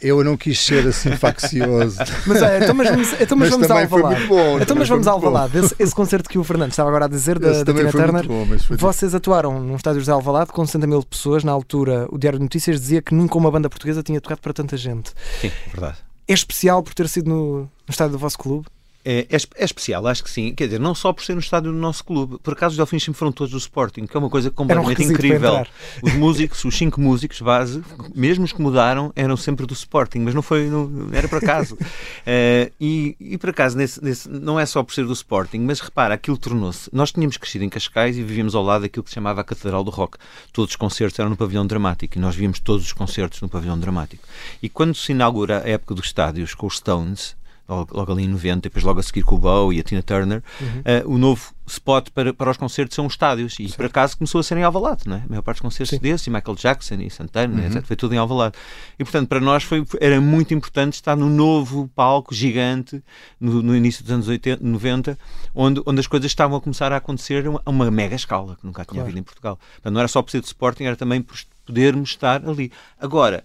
[0.00, 1.98] eu não quis ser assim faccioso.
[2.26, 2.88] Mas, é, então, mas,
[3.20, 4.26] então, mas, mas vamos ao Alvalade.
[4.26, 5.58] Bom, então, mas vamos ao Alvalade.
[5.58, 8.26] Esse, esse, concerto que o Fernando estava agora a dizer da, da Tina Turner.
[8.26, 11.44] Bom, vocês atuaram num estádio de Alvalade com 60 mil pessoas.
[11.44, 14.52] Na altura, o Diário de Notícias dizia que nunca uma banda portuguesa tinha tocado para
[14.52, 15.12] tanta gente.
[15.40, 15.98] Sim, verdade.
[16.26, 18.66] É especial por ter sido no, no estádio do vosso clube?
[19.10, 20.52] É, é, é, especial, acho que sim.
[20.54, 22.38] Quer dizer, não só por ser no estádio do nosso clube.
[22.42, 25.10] Por acaso os Delfins sempre foram todos do Sporting, que é uma coisa completamente um
[25.10, 25.66] incrível.
[26.02, 27.82] Os músicos, os cinco músicos base,
[28.14, 31.74] mesmo os que mudaram, eram sempre do Sporting, mas não foi, não, era por acaso.
[31.74, 35.80] uh, e, e por acaso, nesse, nesse, não é só por ser do Sporting, mas
[35.80, 36.90] repara, aquilo tornou-se.
[36.92, 39.82] Nós tínhamos crescido em Cascais e vivíamos ao lado daquilo que se chamava a Catedral
[39.82, 40.18] do Rock.
[40.52, 43.78] Todos os concertos eram no pavilhão dramático e nós víamos todos os concertos no pavilhão
[43.78, 44.22] dramático.
[44.62, 47.37] E quando se inaugura a época dos estádios com os Stones,
[47.68, 50.42] logo, ali em 90, depois logo a seguir com o Bow e a Tina Turner,
[50.60, 51.10] uhum.
[51.10, 53.56] uh, o novo spot para, para os concertos são os estádios.
[53.60, 53.76] E Sim.
[53.76, 55.22] por acaso começou a ser em Alvalade, não é?
[55.24, 55.98] A maior parte dos concertos Sim.
[55.98, 57.66] desses, e Michael Jackson e Santana, uhum.
[57.66, 57.84] etc.
[57.84, 58.54] Foi tudo em Alvalade.
[58.98, 63.02] E portanto, para nós foi, era muito importante estar no novo palco gigante,
[63.38, 65.18] no, no início dos anos 80, 90,
[65.54, 68.56] onde, onde as coisas estavam a começar a acontecer a uma, a uma mega escala,
[68.58, 69.02] que nunca tinha claro.
[69.02, 69.58] havido em Portugal.
[69.74, 72.72] Portanto, não era só por ser de Sporting, era também por podermos estar ali.
[72.98, 73.44] Agora,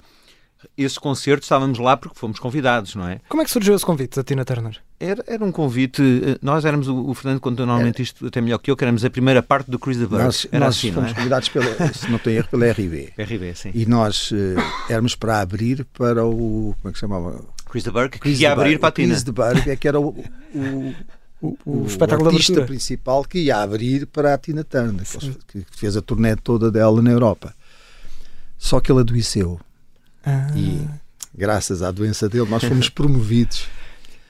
[0.78, 3.20] esse concerto estávamos lá porque fomos convidados, não é?
[3.30, 4.80] Como é que surgiu esse convite da Tina Turner?
[5.00, 6.02] Era, era um convite.
[6.02, 8.04] Eh, nós éramos, o, o Fernando conta normalmente é.
[8.04, 10.24] isto até melhor que eu, que éramos a primeira parte do Chris the Bird.
[10.24, 11.14] Nós, era nós assim, fomos é?
[11.14, 13.14] convidados, pela, se não tenho erro, pela RB.
[13.18, 13.72] RB, sim.
[13.74, 14.36] E nós uh,
[14.90, 16.76] éramos para abrir para o.
[16.82, 17.44] Como é que se chamava?
[17.70, 19.10] Chris the Bird, que ia abrir para a Tina.
[19.10, 20.10] Chris the Bird, é que era o,
[20.54, 20.94] o
[21.44, 25.06] o, o, o espetáculo artista principal que ia abrir para a Tina Turner,
[25.48, 27.54] que fez a turnê toda dela na Europa.
[28.58, 29.60] Só que ele adoeceu.
[30.26, 30.48] Ah.
[30.56, 30.88] E
[31.36, 33.68] graças à doença dele, nós fomos promovidos.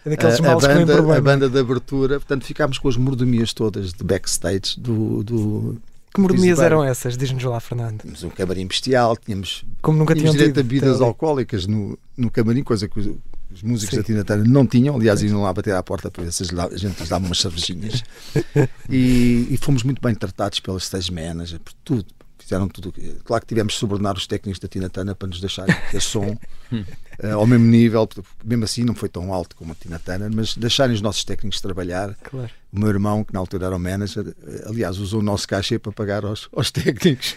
[0.05, 4.77] É a, banda, a banda de abertura, portanto ficámos com as mordomias todas de backstage
[4.77, 5.81] do, do
[6.13, 7.17] que mordomias eram essas?
[7.17, 8.01] Diz-nos lá, Fernando.
[8.01, 12.63] Tínhamos um camarim bestial, tínhamos, Como nunca tínhamos direito a bebidas alcoólicas no, no camarim,
[12.63, 13.09] coisa que os,
[13.51, 13.97] os músicos Sim.
[13.97, 14.95] da Tina Turner não tinham.
[14.95, 18.03] Aliás, iam lá bater à porta para ver se a gente lhes dava umas cervejinhas.
[18.87, 22.05] e, e, fomos muito bem tratados pelas stage managers, por tudo
[22.43, 22.93] fizeram tudo.
[23.23, 26.37] Claro que tivemos de subornar os técnicos da Tina Turner para nos deixarem ter som
[26.71, 28.07] uh, ao mesmo nível,
[28.43, 31.61] mesmo assim não foi tão alto como a Tina Turner, mas deixarem os nossos técnicos
[31.61, 32.13] trabalhar.
[32.15, 32.49] Claro.
[32.71, 35.77] O meu irmão, que na altura era o manager, eh, aliás, usou o nosso cachê
[35.77, 37.35] para pagar aos, aos técnicos.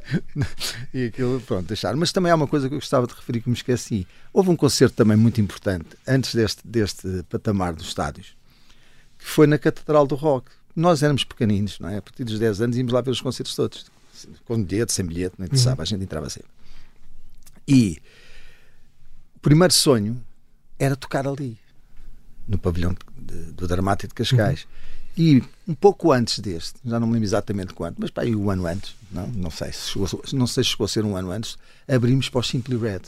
[0.92, 1.94] e aquilo, pronto, deixar.
[1.94, 4.06] Mas também há uma coisa que eu gostava de referir que me esqueci.
[4.32, 8.34] Houve um concerto também muito importante, antes deste, deste patamar dos estádios,
[9.18, 10.50] que foi na Catedral do Rock.
[10.74, 11.98] Nós éramos pequeninos, não é?
[11.98, 13.97] A partir dos 10 anos íamos lá ver os concertos todos.
[14.44, 15.82] Com bilhete, sem bilhete, interessava, uhum.
[15.82, 16.50] a gente entrava sempre.
[17.66, 18.00] E
[19.36, 20.20] o primeiro sonho
[20.78, 21.58] era tocar ali,
[22.46, 24.62] no pavilhão de, do Dramático de Cascais.
[24.62, 24.88] Uhum.
[25.18, 28.48] E um pouco antes deste, já não me lembro exatamente quanto, mas para aí um
[28.50, 31.32] ano antes, não, não, sei, se chegou, não sei se chegou a ser um ano
[31.32, 33.00] antes, abrimos para o Simply Red.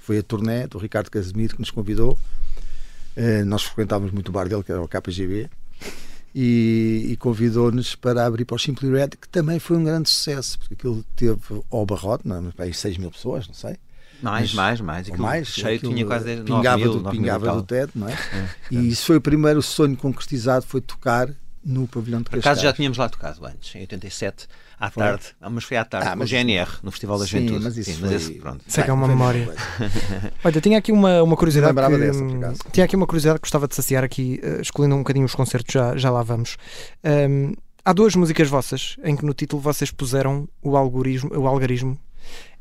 [0.00, 2.18] Foi a turnê do Ricardo Casimiro que nos convidou.
[3.14, 5.50] Uh, nós frequentávamos muito o bar dele, que era o KGB,
[6.34, 10.58] e, e convidou-nos para abrir para o Simply Red, que também foi um grande sucesso,
[10.58, 11.40] porque aquilo teve
[11.70, 12.52] ao barrote, não, é?
[12.52, 13.76] para aí 6 mil pessoas, não sei.
[14.22, 15.08] Mais, mais, mais.
[15.08, 18.12] Aquilo mais cheio tinha quase pingava, mil, do, pingava do teto, não é?
[18.12, 21.30] é e isso foi o primeiro sonho concretizado, foi tocar
[21.64, 22.42] no pavilhão de Cascais.
[22.42, 24.46] Por acaso já tínhamos lá tocado antes, em 87,
[24.78, 25.02] à foi?
[25.02, 27.64] tarde, ah, mas foi à tarde, ah, no GNR, no Festival da Sim, Juventude.
[27.64, 28.10] mas isso Sim, foi...
[28.10, 28.64] mas esse, pronto.
[28.66, 29.54] Sei que é uma memória.
[30.42, 31.74] Olha, tinha aqui uma, uma curiosidade.
[31.74, 35.26] Que, dessa, tinha aqui uma curiosidade que gostava de saciar aqui, uh, escolhendo um bocadinho
[35.26, 36.56] os concertos, já, já lá vamos.
[37.04, 41.98] Um, há duas músicas vossas em que no título vocês puseram o algoritmo, o algarismo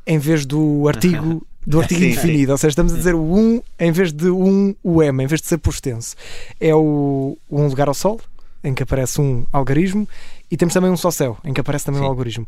[0.05, 2.51] em vez do artigo do artigo sim, indefinido, sim.
[2.51, 5.41] ou seja, estamos a dizer o 1 em vez de um o M, em vez
[5.41, 6.15] de ser por extenso.
[6.59, 8.19] É o, o Um Lugar ao Sol,
[8.63, 10.07] em que aparece um algarismo,
[10.49, 12.47] e temos também um Só Céu, em que aparece também um algoritmo.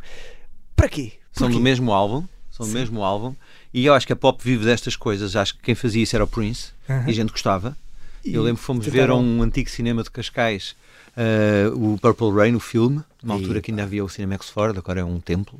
[0.76, 1.14] Para quê?
[1.32, 3.34] São do mesmo álbum, são do mesmo álbum,
[3.74, 5.36] e eu acho que a pop vive destas coisas.
[5.36, 6.72] Acho que quem fazia isso era o Prince,
[7.08, 7.78] e a gente gostava.
[8.24, 10.76] E eu lembro que fomos ver um antigo cinema de Cascais
[11.18, 15.02] uh, o Purple Rain, o filme, numa altura que ainda havia o Cinemax Ford, agora
[15.02, 15.60] é um templo.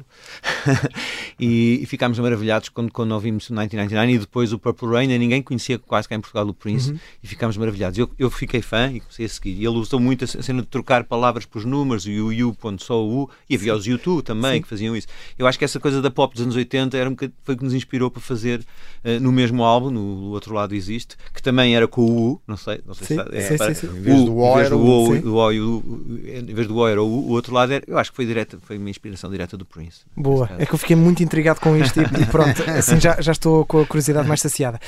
[1.40, 5.18] e, e, ficámos maravilhados quando, quando ouvimos o 1999 e depois o Purple Rain, e
[5.18, 7.00] ninguém conhecia quase cá em Portugal o Prince, uhum.
[7.24, 7.98] e ficámos maravilhados.
[7.98, 9.52] Eu, eu fiquei fã e comecei a seguir.
[9.52, 12.84] E ele usou muito a cena de trocar palavras por números, o U, U, ponto
[12.84, 14.62] só o U, e havia os YouTube também Sim.
[14.62, 15.08] que faziam isso.
[15.38, 17.64] Eu acho que essa coisa da pop dos anos 80 era um foi o que
[17.64, 21.88] nos inspirou para fazer uh, no mesmo álbum, no outro lado existe, que também era
[21.88, 23.98] com o U, não sei, não sei sim, se é, sim, sim, sim.
[23.98, 27.51] Em vez do O, era o, o, em vez do O era o, o outro
[27.54, 30.02] lado era, eu acho que foi direta, foi uma inspiração direta do Prince.
[30.16, 33.32] Boa, é que eu fiquei muito intrigado com isto e, e pronto, assim já, já
[33.32, 34.80] estou com a curiosidade mais saciada.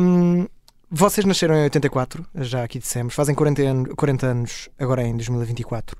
[0.00, 0.46] Um,
[0.90, 5.96] vocês nasceram em 84, já aqui dissemos, fazem 40 anos, 40 anos agora em 2024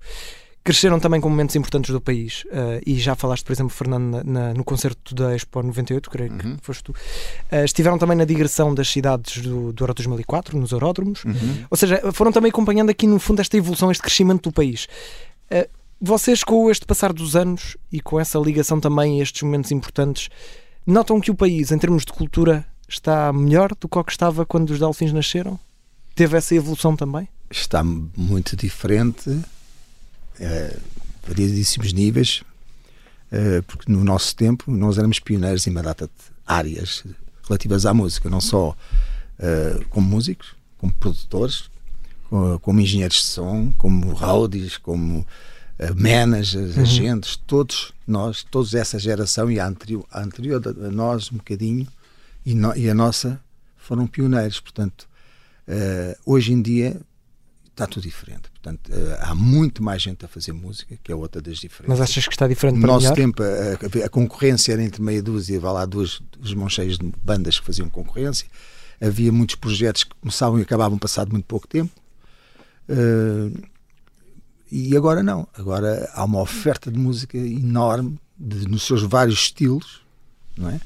[0.64, 2.44] cresceram também com momentos importantes do país.
[2.44, 6.32] Uh, e já falaste, por exemplo, Fernando, na, na, no concerto da Expo 98, creio
[6.32, 6.38] uhum.
[6.38, 6.92] que foste tu.
[6.92, 11.22] Uh, estiveram também na digressão das cidades do, do Euro 2004, nos aeródromos.
[11.24, 11.64] Uhum.
[11.70, 14.88] Ou seja, foram também acompanhando aqui, no fundo, esta evolução, este crescimento do país.
[15.50, 15.68] Uh,
[16.06, 20.28] vocês, com este passar dos anos e com essa ligação também a estes momentos importantes,
[20.86, 24.44] notam que o país, em termos de cultura, está melhor do que o que estava
[24.44, 25.58] quando os Delfins nasceram?
[26.14, 27.26] Teve essa evolução também?
[27.50, 30.80] Está muito diferente uh,
[31.26, 32.42] variedíssimos níveis,
[33.32, 36.12] uh, porque no nosso tempo nós éramos pioneiros em uma data de
[36.46, 37.02] áreas
[37.48, 41.70] relativas à música, não só uh, como músicos, como produtores,
[42.28, 45.26] como, como, engenheiros de som, como roadies, como
[45.96, 46.82] managers, uhum.
[46.82, 51.86] agentes, todos nós, toda essa geração e a anterior, a, anterior a nós um bocadinho
[52.44, 53.40] e, no, e a nossa
[53.76, 55.08] foram pioneiros, portanto
[55.68, 57.00] uh, hoje em dia
[57.74, 58.42] está tudo diferente.
[58.50, 61.98] Portanto, uh, há muito mais gente a fazer música, que é outra das diferenças.
[61.98, 63.16] Mas achas que está diferente para No nosso melhor?
[63.16, 67.12] tempo, a, a, concorrência era entre meia dúzia, vá lá, duas, duas mãos cheias de
[67.22, 68.46] bandas que faziam concorrência.
[69.00, 71.90] Havia muitos projetos que começavam e acabavam passado muito pouco tempo.
[72.88, 73.52] Uh,
[74.70, 75.46] e agora não.
[75.54, 80.02] Agora há uma oferta de música enorme, de, nos seus vários estilos,
[80.56, 80.80] não é?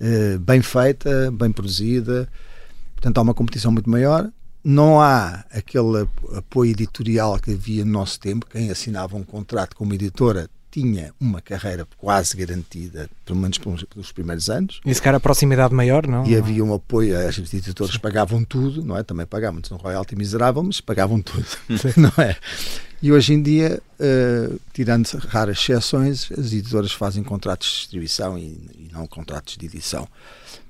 [0.00, 2.28] Uh, bem feita, bem produzida.
[2.94, 4.30] Portanto, há uma competição muito maior
[4.62, 8.46] não há aquele apoio editorial que havia no nosso tempo.
[8.46, 14.12] Quem assinava um contrato com uma editora tinha uma carreira quase garantida, pelo menos pelos
[14.12, 14.80] primeiros anos.
[14.86, 16.24] E se calhar a proximidade maior, não?
[16.24, 19.02] E havia um apoio, as editoras pagavam tudo, não é?
[19.02, 21.44] Também pagavam, um royalty miserável, mas pagavam tudo,
[21.96, 22.36] não é?
[23.02, 28.42] E hoje em dia, uh, tirando raras exceções, as editoras fazem contratos de distribuição e,
[28.42, 30.06] e não contratos de edição.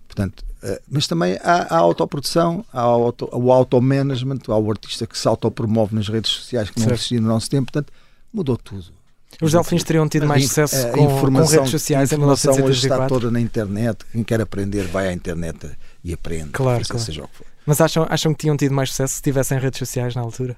[0.07, 5.19] Portanto, uh, mas também há, a autoprodução, há auto, o auto-management, há o artista que
[5.19, 7.93] se autopromove nas redes sociais que não existia no nosso tempo, portanto,
[8.33, 8.98] mudou tudo.
[9.41, 13.07] Os Delfins teriam tido mais sucesso com, com redes sociais a informação em hoje está
[13.07, 13.99] toda na internet.
[14.11, 15.71] Quem quer aprender vai à internet
[16.03, 16.51] e aprende.
[16.51, 17.05] Claro, claro.
[17.05, 17.47] Seja o que for.
[17.65, 20.57] Mas acham, acham que tinham tido mais sucesso se tivessem redes sociais na altura?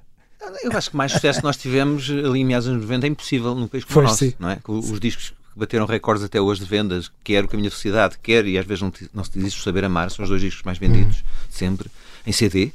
[0.63, 3.69] Eu acho que mais sucesso nós tivemos ali em meados dos 90 é impossível num
[3.69, 4.59] país como o nosso, não é?
[4.67, 8.57] Os discos bateram recordes até hoje de vendas, quer o Caminho da Sociedade, quer, e
[8.57, 11.19] às vezes não, não se diz isso, Saber Amar, são os dois discos mais vendidos,
[11.19, 11.25] uhum.
[11.51, 11.91] sempre,
[12.27, 12.73] em CD.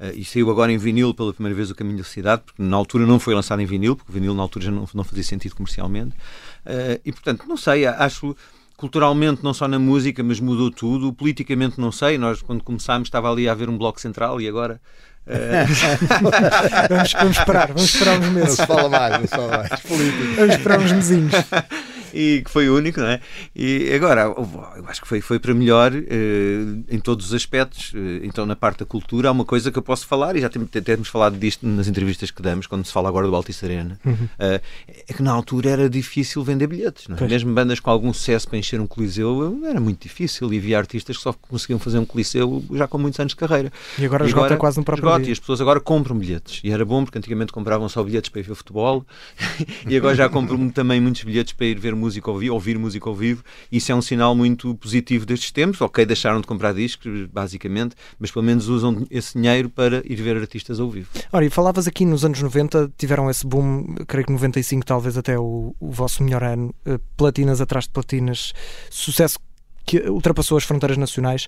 [0.00, 2.74] Uh, e saiu agora em vinil pela primeira vez o Caminho da Sociedade, porque na
[2.74, 5.22] altura não foi lançado em vinil, porque o vinil na altura já não, não fazia
[5.22, 6.16] sentido comercialmente.
[6.64, 8.34] Uh, e portanto, não sei, acho
[8.78, 11.12] culturalmente, não só na música, mas mudou tudo.
[11.12, 12.16] Politicamente, não sei.
[12.16, 14.80] Nós, quando começámos, estava ali a haver um bloco central e agora.
[15.26, 15.68] Uh...
[16.88, 18.48] vamos, vamos, esperar, vamos esperar uns meses.
[18.48, 19.80] Não se fala mais, não se fala mais.
[19.82, 20.34] Política.
[20.36, 21.32] Vamos esperar uns mesinhos
[22.12, 23.20] e que foi único, não é?
[23.54, 27.92] E agora, eu acho que foi, foi para melhor uh, em todos os aspectos.
[27.92, 30.48] Uh, então, na parte da cultura, há uma coisa que eu posso falar, e já
[30.48, 33.98] temos, temos falado disto nas entrevistas que damos, quando se fala agora do Altice Arena,
[34.04, 34.12] uhum.
[34.12, 34.60] uh,
[35.08, 37.28] é que na altura era difícil vender bilhetes, não é?
[37.28, 41.16] Mesmo bandas com algum sucesso para encher um coliseu, era muito difícil, e havia artistas
[41.16, 43.72] que só conseguiam fazer um coliseu já com muitos anos de carreira.
[43.98, 45.30] E agora esgota agora, quase no próprio esgota, dia.
[45.30, 46.60] E as pessoas agora compram bilhetes.
[46.64, 49.04] E era bom, porque antigamente compravam só bilhetes para ir ver futebol,
[49.88, 53.08] e agora já compram também muitos bilhetes para ir ver música ao vivo, ouvir música
[53.08, 53.44] ao vivo.
[53.70, 55.80] Isso é um sinal muito positivo destes tempos.
[55.80, 60.36] Ok, deixaram de comprar discos, basicamente, mas pelo menos usam esse dinheiro para ir ver
[60.36, 61.08] artistas ao vivo.
[61.32, 65.38] Ora, e falavas aqui nos anos 90, tiveram esse boom, creio que 95 talvez até
[65.38, 68.52] o, o vosso melhor ano, eh, platinas atrás de platinas,
[68.90, 69.38] sucesso
[69.84, 71.46] que ultrapassou as fronteiras nacionais.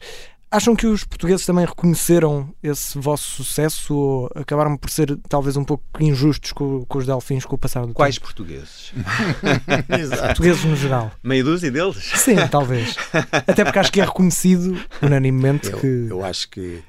[0.51, 5.65] Acham que os portugueses também reconheceram esse vosso sucesso ou acabaram por ser talvez um
[5.65, 8.27] pouco injustos com, com os delfins com o passar do Quais tempo?
[8.27, 8.93] portugueses?
[10.27, 11.11] portugueses no geral.
[11.23, 11.97] Meio dúzia deles?
[12.17, 12.97] Sim, talvez.
[13.47, 16.07] Até porque acho que é reconhecido unanimemente eu, que.
[16.11, 16.83] Eu acho que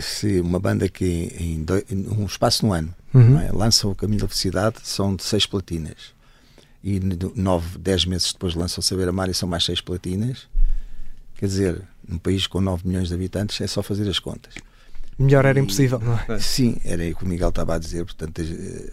[0.00, 3.40] se uma banda que em, dois, em um espaço de um ano uhum.
[3.40, 6.14] é, lança o Caminho da Felicidade são de seis platinas
[6.84, 7.00] e
[7.34, 10.46] nove, dez meses depois lança o Saber Amar e são mais seis platinas
[11.36, 14.54] Quer dizer, num país com 9 milhões de habitantes é só fazer as contas.
[15.18, 16.38] Melhor era e, impossível, não é?
[16.38, 18.04] Sim, era aí que o Miguel estava a dizer.
[18.04, 18.92] Portanto, eh,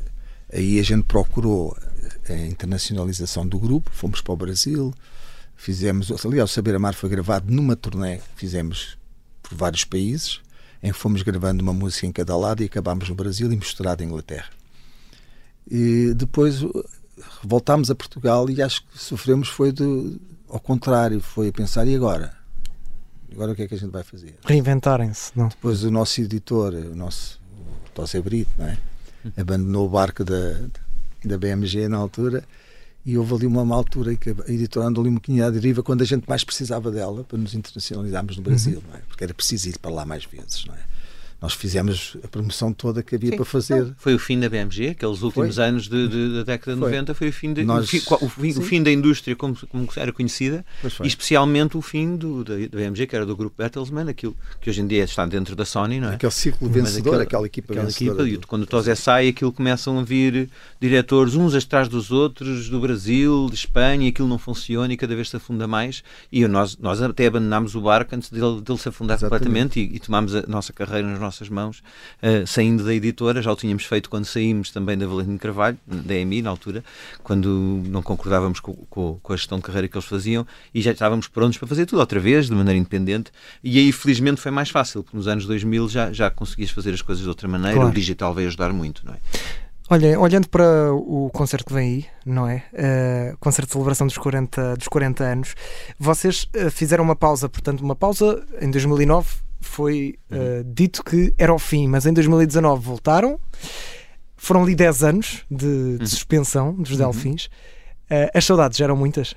[0.53, 1.77] aí a gente procurou
[2.27, 4.93] a internacionalização do grupo, fomos para o Brasil,
[5.55, 6.11] fizemos.
[6.25, 8.97] Aliás, o Saber Amar foi gravado numa turnê que fizemos
[9.41, 10.41] por vários países,
[10.81, 14.03] em que fomos gravando uma música em cada lado e acabámos no Brasil e misturado
[14.03, 14.49] em Inglaterra.
[15.69, 16.61] E depois
[17.43, 19.73] voltámos a Portugal e acho que sofremos foi
[20.49, 22.33] ao contrário, foi a pensar, e agora?
[23.31, 24.35] Agora o que é que a gente vai fazer?
[24.45, 25.47] Reinventarem-se, não?
[25.47, 27.39] Depois o nosso editor, o nosso
[27.95, 28.77] o Brito, não é?
[29.37, 30.59] abandonou o barco da,
[31.23, 32.43] da BMG na altura
[33.05, 35.49] e houve ali uma, uma altura em que a editora andou ali um bocadinho à
[35.49, 38.83] deriva quando a gente mais precisava dela para nos internacionalizarmos no Brasil, uhum.
[38.89, 39.01] não é?
[39.07, 40.65] porque era preciso ir para lá mais vezes.
[40.65, 40.79] Não é?
[41.41, 43.35] Nós fizemos a promoção toda que havia Sim.
[43.35, 43.93] para fazer.
[43.97, 45.65] Foi o fim da BMG, aqueles últimos foi.
[45.65, 47.85] anos de, de, da década de 90, foi o fim, de, nós...
[47.85, 50.63] o, fim, o, fim, o, fim, da indústria como, como era conhecida,
[51.03, 54.69] e especialmente o fim do, da, da, BMG, que era do grupo Bertelsmann, aquilo que
[54.69, 56.13] hoje em dia está dentro da Sony, não é?
[56.13, 58.27] Aquele ciclo vencedor, aquele, aquela equipa aquela vencedora.
[58.27, 60.47] Equipa, quando o Tosé sai, aquilo começam a vir
[60.79, 65.15] diretores uns atrás dos outros, do Brasil, de Espanha, e aquilo não funciona e cada
[65.15, 68.89] vez se afunda mais, e nós, nós até abandonámos o barco antes dele, dele se
[68.89, 69.43] afundar Exatamente.
[69.43, 71.79] completamente e, e tomámos a nossa carreira nas nossas mãos
[72.21, 76.15] uh, saindo da editora, já o tínhamos feito quando saímos também da Valentim Carvalho, da
[76.15, 76.83] EMI na altura,
[77.23, 80.91] quando não concordávamos com, com, com, a gestão de carreira que eles faziam e já
[80.91, 83.31] estávamos prontos para fazer tudo outra vez, de maneira independente.
[83.63, 87.01] E aí, felizmente, foi mais fácil, porque nos anos 2000 já, já conseguias fazer as
[87.01, 87.89] coisas de outra maneira, claro.
[87.89, 89.17] o digital veio ajudar muito, não é?
[89.89, 92.63] Olha, olhando para o concerto que vem aí, não é?
[92.71, 95.55] Uh, concerto de celebração dos 40, dos 40 anos,
[95.99, 101.53] vocês uh, fizeram uma pausa, portanto, uma pausa em 2009 foi uh, dito que era
[101.53, 103.39] o fim, mas em 2019 voltaram.
[104.35, 106.07] Foram ali 10 anos de, de uhum.
[106.07, 106.97] suspensão dos uhum.
[106.97, 107.45] Delfins.
[107.45, 109.35] Uh, as saudades eram muitas?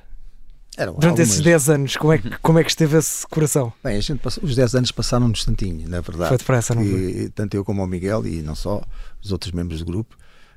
[0.77, 1.29] Eram Durante algumas...
[1.29, 3.73] esses 10 anos, como é, que, como é que esteve esse coração?
[3.83, 6.29] Bem, a gente passou, os 10 anos passaram um instantinho, na verdade.
[6.31, 7.31] Foi depressa, não foi?
[7.35, 8.83] Tanto eu como o Miguel, e não só,
[9.23, 10.17] os outros membros do grupo,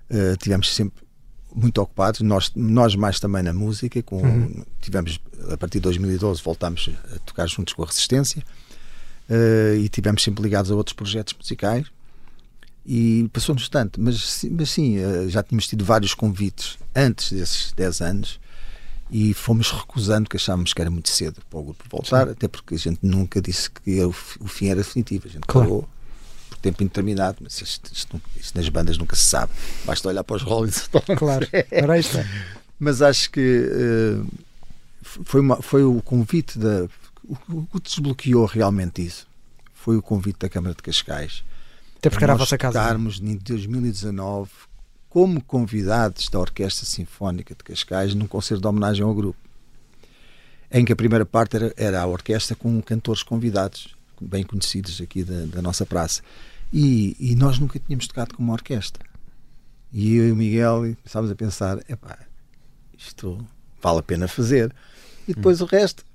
[0.09, 1.05] uh, tivemos sempre
[1.53, 4.63] muito ocupados, nós, nós mais também na música, com, uhum.
[4.81, 5.19] tivemos,
[5.51, 8.43] a partir de 2012 voltámos a tocar juntos com a Resistência,
[9.29, 11.85] uh, e tivemos sempre ligados a outros projetos musicais
[12.85, 18.01] e passou-nos tanto, mas, mas sim, uh, já tínhamos tido vários convites antes desses 10
[18.01, 18.39] anos
[19.11, 22.31] e fomos recusando que achávamos que era muito cedo para o grupo voltar, sim.
[22.31, 25.67] até porque a gente nunca disse que o, o fim era definitivo, a gente claro.
[25.67, 25.89] parou
[26.49, 29.51] por tempo indeterminado, mas isto, isto, isto, nas bandas nunca se sabe,
[29.85, 31.17] basta olhar para os Rolling Stones.
[31.17, 32.17] Claro, era isto.
[32.79, 34.27] mas acho que uh,
[35.01, 36.87] foi, uma, foi o convite da
[37.49, 39.27] o que desbloqueou realmente isso
[39.73, 41.43] foi o convite da Câmara de Cascais.
[41.97, 42.79] Até porque era a vossa casa.
[42.79, 44.49] Estarmos em 2019
[45.09, 49.39] como convidados da Orquestra Sinfónica de Cascais num concerto de homenagem ao grupo.
[50.69, 55.23] Em que a primeira parte era, era a orquestra com cantores convidados, bem conhecidos aqui
[55.23, 56.21] da, da nossa praça.
[56.71, 59.05] E, e, nós nunca tínhamos tocado com uma orquestra.
[59.93, 62.19] E eu e o Miguel estávamos a pensar: epá,
[62.97, 63.43] isto
[63.81, 64.75] vale a pena fazer.
[65.25, 66.05] E depois o resto,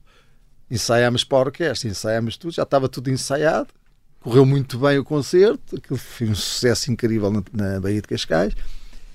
[0.73, 3.69] ensaiámos para a orquestra, ensaiámos tudo, já estava tudo ensaiado,
[4.21, 8.55] correu muito bem o concerto, aquilo foi um sucesso incrível na, na Baía de Cascais.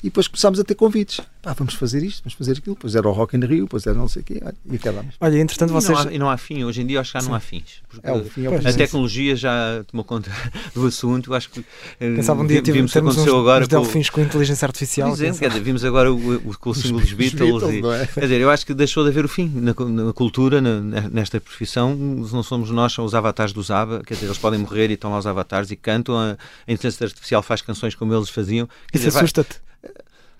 [0.04, 1.20] E depois começámos a ter convites.
[1.42, 2.76] Pá, vamos fazer isto, vamos fazer aquilo.
[2.76, 4.40] Depois era o Rock in Rio, depois era não sei o quê.
[4.46, 5.16] olha, E acabámos.
[5.20, 5.98] Olha, entretanto, E vocês.
[5.98, 7.82] não, há, e não há fim, hoje em dia acho que já não há fins.
[7.90, 10.30] Porque É o fim, é o a tecnologia já tomou conta
[10.76, 11.32] do assunto.
[11.32, 11.66] Eu acho que
[12.00, 14.22] eh, sabe um dia tivemos o que temos uns, aconteceu agora uns com, delfins com
[14.22, 15.10] inteligência artificial.
[15.12, 17.50] Exemplo, quem quer dizer, vimos agora o, o, com o símbolo dos os Beatles.
[17.64, 18.08] Beatles, e- é?
[18.08, 19.74] Quer dizer, eu acho que deixou de haver o fim na,
[20.06, 21.96] na cultura, na- nesta profissão.
[21.96, 24.04] Não somos nós, são os avatares do Zaba.
[24.06, 26.16] Quer dizer, eles podem morrer e estão lá os avatares e cantam.
[26.18, 26.38] A,
[26.68, 28.68] a inteligência artificial faz canções como eles faziam.
[28.92, 29.66] Quer Isso assusta-te.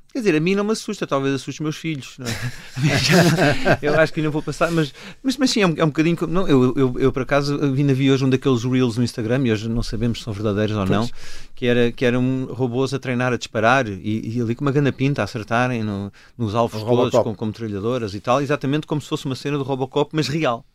[0.10, 2.16] Quer dizer, a mim não me assusta, talvez assuste os meus filhos.
[2.18, 2.32] Não é?
[3.82, 4.92] eu acho que ainda vou passar, mas,
[5.22, 6.16] mas, mas sim, é um, é um bocadinho.
[6.18, 9.46] como- Não, eu, eu, eu, por acaso, ainda vi hoje um daqueles Reels no Instagram,
[9.46, 11.08] e hoje não sabemos se são verdadeiros ou não,
[11.54, 14.92] que era, que eram robôs a treinar a disparar e, e ali com uma gana
[14.92, 17.24] pinta a acertarem no- nos alvos todos Robocop.
[17.24, 20.66] com, com metralhadoras e tal, exatamente como se fosse uma cena do Robocop, mas real.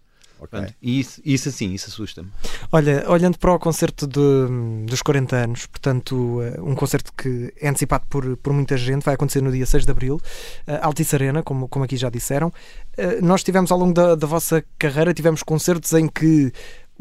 [0.42, 0.58] Ok.
[0.58, 2.28] Pronto, e isso, isso assim, isso assusta-me.
[2.72, 7.68] Olha, olhando para o concerto de- dos 40 anos, portanto, eh, um concerto que é
[7.68, 10.20] antecipado por, por muita gente, vai acontecer no dia 6 de Abril,
[10.66, 12.52] eh, Altice Arena, como, como aqui já disseram.
[12.96, 16.52] Eh, Nós tivemos ao longo da, da vossa carreira, tivemos concertos em que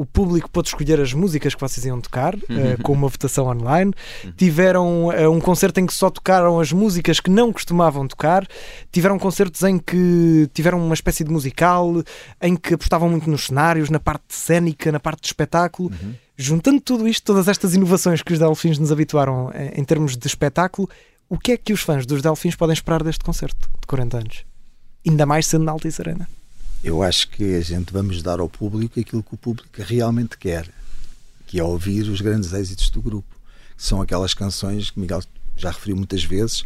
[0.01, 3.93] o público pôde escolher as músicas que vocês iam tocar, eh, com uma votação online.
[4.35, 8.47] Tiveram eh, um concerto em que só tocaram as músicas que não costumavam tocar.
[8.91, 12.03] Tiveram concertos em que tiveram uma espécie de musical,
[12.41, 15.91] em que apostavam muito nos cenários, na parte cénica, na parte de espetáculo.
[16.35, 20.25] Juntando tudo isto, todas estas inovações que os Delfins nos habituaram eh, em termos de
[20.25, 20.89] espetáculo,
[21.29, 24.45] o que é que os fãs dos Delfins podem esperar deste concerto de 40 anos?
[25.07, 26.27] Ainda mais sendo na Altice Arena.
[26.83, 30.67] Eu acho que a gente vamos dar ao público aquilo que o público realmente quer,
[31.45, 33.35] que é ouvir os grandes êxitos do grupo.
[33.77, 35.21] Que são aquelas canções que Miguel
[35.55, 36.65] já referiu muitas vezes,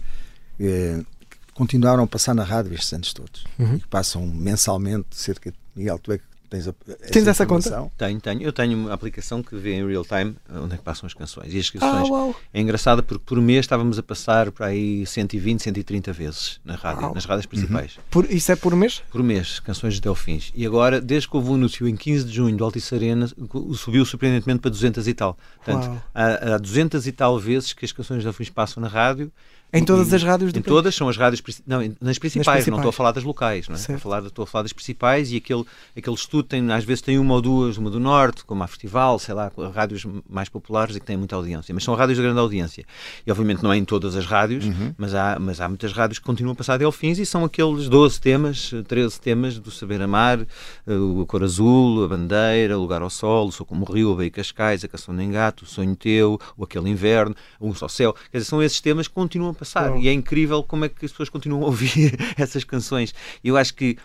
[0.59, 3.43] eh, que continuaram a passar na rádio estes anos todos.
[3.59, 3.75] Uhum.
[3.75, 5.57] E que passam mensalmente cerca de.
[5.75, 6.23] Miguel, tu é que
[6.55, 6.73] tens, a,
[7.11, 7.89] Tens essa conta?
[7.97, 8.41] Tenho, tenho.
[8.41, 11.53] Eu tenho uma aplicação que vê em real time onde é que passam as canções.
[11.53, 12.33] E as canções Ah!
[12.53, 17.03] É engraçado porque por mês estávamos a passar para aí 120, 130 vezes na rádio,
[17.03, 17.13] Uau.
[17.13, 17.99] nas rádios principais.
[18.09, 19.01] Por, isso é por mês?
[19.11, 20.51] Por mês, canções de Delfins.
[20.55, 23.27] E agora, desde que houve o anúncio em 15 de junho do Altice Arena,
[23.75, 25.37] subiu surpreendentemente para 200 e tal.
[25.63, 29.31] Portanto, há, há 200 e tal vezes que as canções de Delfins passam na rádio.
[29.75, 30.73] Em todas as rádios do Em país?
[30.73, 31.41] todas, são as rádios.
[31.67, 32.77] Não, nas principais, não principais.
[32.77, 33.79] estou a falar das locais, não é?
[33.79, 35.65] Estou a, falar, estou a falar das principais e aquele,
[35.95, 39.19] aquele estudo tem, às vezes tem uma ou duas, uma do Norte, como a Festival,
[39.19, 41.73] sei lá, rádios mais populares e que têm muita audiência.
[41.73, 42.85] Mas são rádios de grande audiência.
[43.25, 44.65] E obviamente não é em todas as rádios,
[44.97, 48.21] mas, há, mas há muitas rádios que continuam a passar Delfins e são aqueles 12
[48.21, 50.39] temas, 13 temas do Saber Amar,
[50.87, 54.13] eh, o Cor Azul, a Bandeira, o Lugar ao Sol, o Sou Como o Rio,
[54.13, 57.75] a Baía Cascais, a Canção do Engato, o Sonho Teu, o Aquele Inverno, o Um
[57.75, 58.13] Só Céu.
[58.31, 61.05] Quer dizer, são esses temas que continuam a passar e é incrível como é que
[61.05, 63.13] as pessoas continuam a ouvir essas canções.
[63.43, 63.97] Eu acho que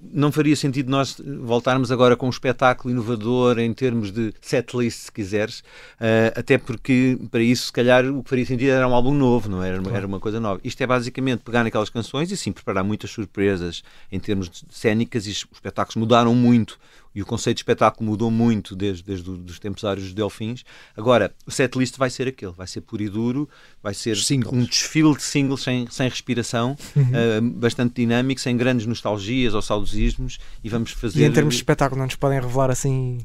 [0.00, 5.12] não faria sentido nós voltarmos agora com um espetáculo inovador em termos de setlist, se
[5.12, 5.64] quiseres,
[5.98, 9.48] eh, até porque para isso, se calhar, o que faria sentido era um álbum novo,
[9.48, 10.60] não era, era uma coisa nova.
[10.62, 13.82] Isto é basicamente pegar naquelas canções e sim preparar muitas surpresas
[14.12, 16.78] em termos de cénicas e os espetáculos mudaram muito
[17.14, 20.64] e o conceito de espetáculo mudou muito desde, desde os tempos áureos dos Delfins.
[20.96, 23.48] Agora, o setlist vai ser aquele, vai ser puro e duro,
[23.82, 24.52] vai ser Singles.
[24.52, 30.38] um desfile de singles sem, sem respiração, eh, bastante dinâmico, sem grandes nostalgias ou saudosismos,
[30.62, 31.20] e vamos fazer.
[31.20, 33.18] E em termos de espetáculo, não nos podem revelar assim.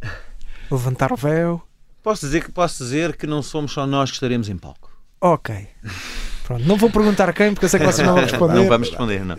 [0.70, 1.62] levantar o véu?
[2.02, 4.90] Posso dizer que posso dizer que não somos só nós que estaremos em palco.
[5.20, 5.66] Ok.
[6.46, 8.54] Pronto, não vou perguntar quem, porque eu sei que vocês não vão responder.
[8.54, 9.36] Não vamos responder, não.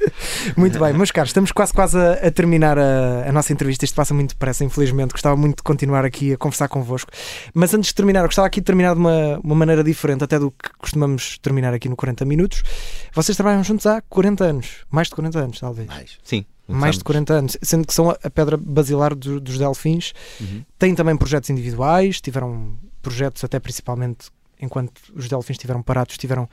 [0.58, 3.86] Muito bem, meus caros, estamos quase quase a, a terminar a, a nossa entrevista.
[3.86, 5.12] Isto passa muito depressa, infelizmente.
[5.12, 7.10] Gostava muito de continuar aqui a conversar convosco.
[7.54, 10.38] Mas antes de terminar, eu gostava aqui de terminar de uma, uma maneira diferente, até
[10.38, 12.62] do que costumamos terminar aqui no 40 Minutos.
[13.14, 15.88] Vocês trabalham juntos há 40 anos, mais de 40 anos, talvez.
[15.88, 16.18] Mais.
[16.24, 16.46] Sim.
[16.68, 20.12] Mais de 40 anos, sendo que são a a pedra basilar do- dos Delfins.
[20.42, 20.66] Uhum.
[20.78, 24.28] Têm também projetos individuais, tiveram projetos até principalmente
[24.62, 26.48] enquanto os Delfins estiveram parados, tiveram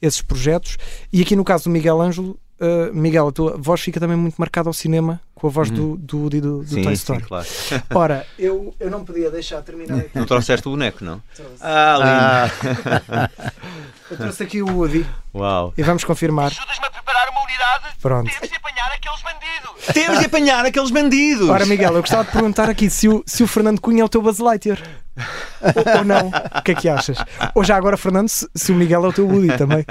[0.00, 0.76] esses projetos.
[1.12, 4.36] E aqui no caso do Miguel Ângelo, uh, Miguel, a tua voz fica também muito
[4.36, 6.66] marcada ao cinema com a voz do, do Woody do, do Uhum.
[6.66, 7.22] Sim, Toy sim, Story.
[7.24, 7.46] claro.
[7.94, 10.10] Ora, eu, eu não podia deixar terminar aqui.
[10.18, 11.22] Não trouxeste o boneco, não?
[11.60, 13.30] Ah, lindo.
[14.10, 15.72] Eu trouxe aqui o Woody Uau.
[15.76, 16.50] e vamos confirmar.
[18.00, 18.30] Pronto.
[18.30, 19.94] Temos de apanhar aqueles bandidos!
[19.94, 21.48] Temos de apanhar aqueles bandidos!
[21.48, 24.08] Ora, Miguel, eu gostava de perguntar aqui se o, se o Fernando Cunha é o
[24.08, 24.80] teu Buzz Lightyear.
[25.62, 26.28] ou, ou não?
[26.28, 27.18] O que é que achas?
[27.54, 29.84] Ou já agora, Fernando, se, se o Miguel é o teu Woody também.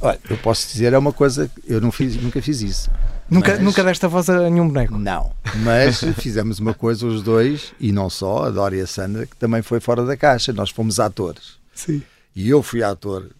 [0.00, 2.90] Olha, eu posso dizer, é uma coisa, que eu não fiz, nunca fiz isso.
[3.30, 4.98] Nunca, Mas- nunca deste a voz a nenhum boneco.
[4.98, 5.32] Não,
[5.62, 9.34] mas fizemos uma coisa os dois, e não só, a Dória e a Sandra, que
[9.36, 10.52] também foi fora da caixa.
[10.52, 11.54] Nós fomos atores.
[11.74, 12.02] Sim.
[12.36, 13.30] E eu fui ator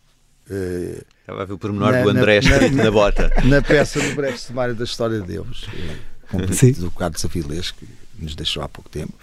[0.50, 3.32] eh, Estava a ver o pormenor Na- do André na- escrito na, bota.
[3.44, 5.66] na peça do breve sumário da história de Deus,
[6.34, 9.14] eh, do Carlos Avilés, que nos deixou há pouco tempo,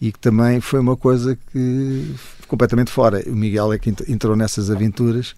[0.00, 2.14] e que também foi uma coisa que
[2.48, 3.22] completamente fora.
[3.26, 5.34] O Miguel é que ent- entrou nessas aventuras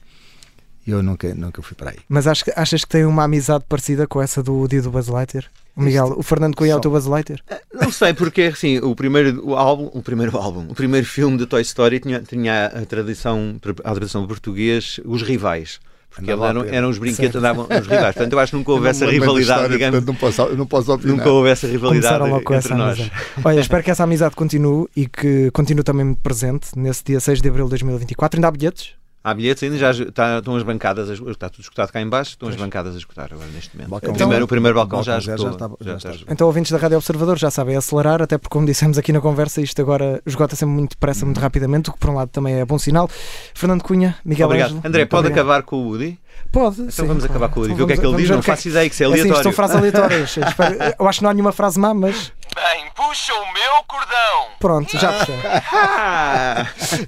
[0.87, 1.99] e eu nunca, nunca fui para aí.
[2.09, 5.09] Mas acho que- achas que tem uma amizade parecida com essa do dia do Buzz
[5.09, 5.45] Lightyear?
[5.77, 7.41] O Miguel, o Fernando Cunha é o teu Buzz Lightyear?
[7.73, 11.47] Não sei, porque assim, o primeiro o álbum, o primeiro álbum, o primeiro filme de
[11.47, 15.81] Toy Story tinha, tinha a tradição, a tradição português, os rivais.
[16.15, 18.15] Porque eram, eram os brinquedos, andavam os rivais.
[18.15, 19.99] Portanto, eu acho que nunca houve essa rivalidade, história, digamos.
[19.99, 21.17] portanto, Não posso, eu não posso opinar.
[21.17, 23.01] Nunca houve essa rivalidade Começaram logo com entre essa nós.
[23.01, 23.13] amizade.
[23.45, 27.49] Olha, espero que essa amizade continue e que continue também presente nesse dia 6 de
[27.49, 28.39] abril de 2024.
[28.39, 28.91] Ainda há bilhetes?
[29.27, 32.33] Há bilhetes ainda, já está, estão as bancadas, a- está tudo escutado cá em baixo,
[32.33, 33.89] estão as bancadas a escutar agora neste momento.
[33.91, 35.59] Balcão o, primeiro, o primeiro balcão, Balcão já zero escutou.
[35.59, 38.37] já está- já já está está Então, ouvintes da Rádio Observador já sabem acelerar, até
[38.37, 41.95] porque, como dissemos aqui na conversa, isto agora esgota sempre muito depressa, muito rapidamente, o
[41.95, 43.09] que por um lado também é bom sinal.
[43.55, 44.69] Fernando Cunha, Miguel Obrigado.
[44.73, 45.39] Ângelo, André, pode obrigado.
[45.47, 46.19] acabar com o Woody?
[46.53, 46.83] Pode.
[46.83, 47.75] Então vamos acabar com o Woody.
[47.75, 48.31] Então Ver o que é que ele diz?
[48.31, 49.43] Não o que é faço ideia, que isso é assim, aleatório.
[49.43, 50.37] são frases aleatórias.
[50.99, 54.47] Eu acho que não há nenhuma frase má, mas Bem, puxa o meu cordão.
[54.61, 55.13] pronto, já.
[55.73, 56.67] Ah!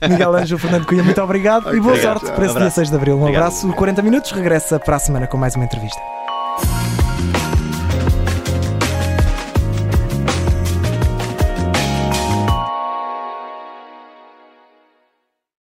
[0.08, 2.18] Miguel Ângelo, Fernando Cunha, muito obrigado e boa Obrigado.
[2.20, 2.74] sorte para esse dia Abraço.
[2.76, 3.14] 6 de abril.
[3.16, 3.42] Um Obrigado.
[3.44, 6.00] abraço, 40 minutos, regressa para a semana com mais uma entrevista.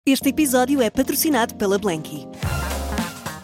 [0.05, 2.27] Este episódio é patrocinado pela Blanky.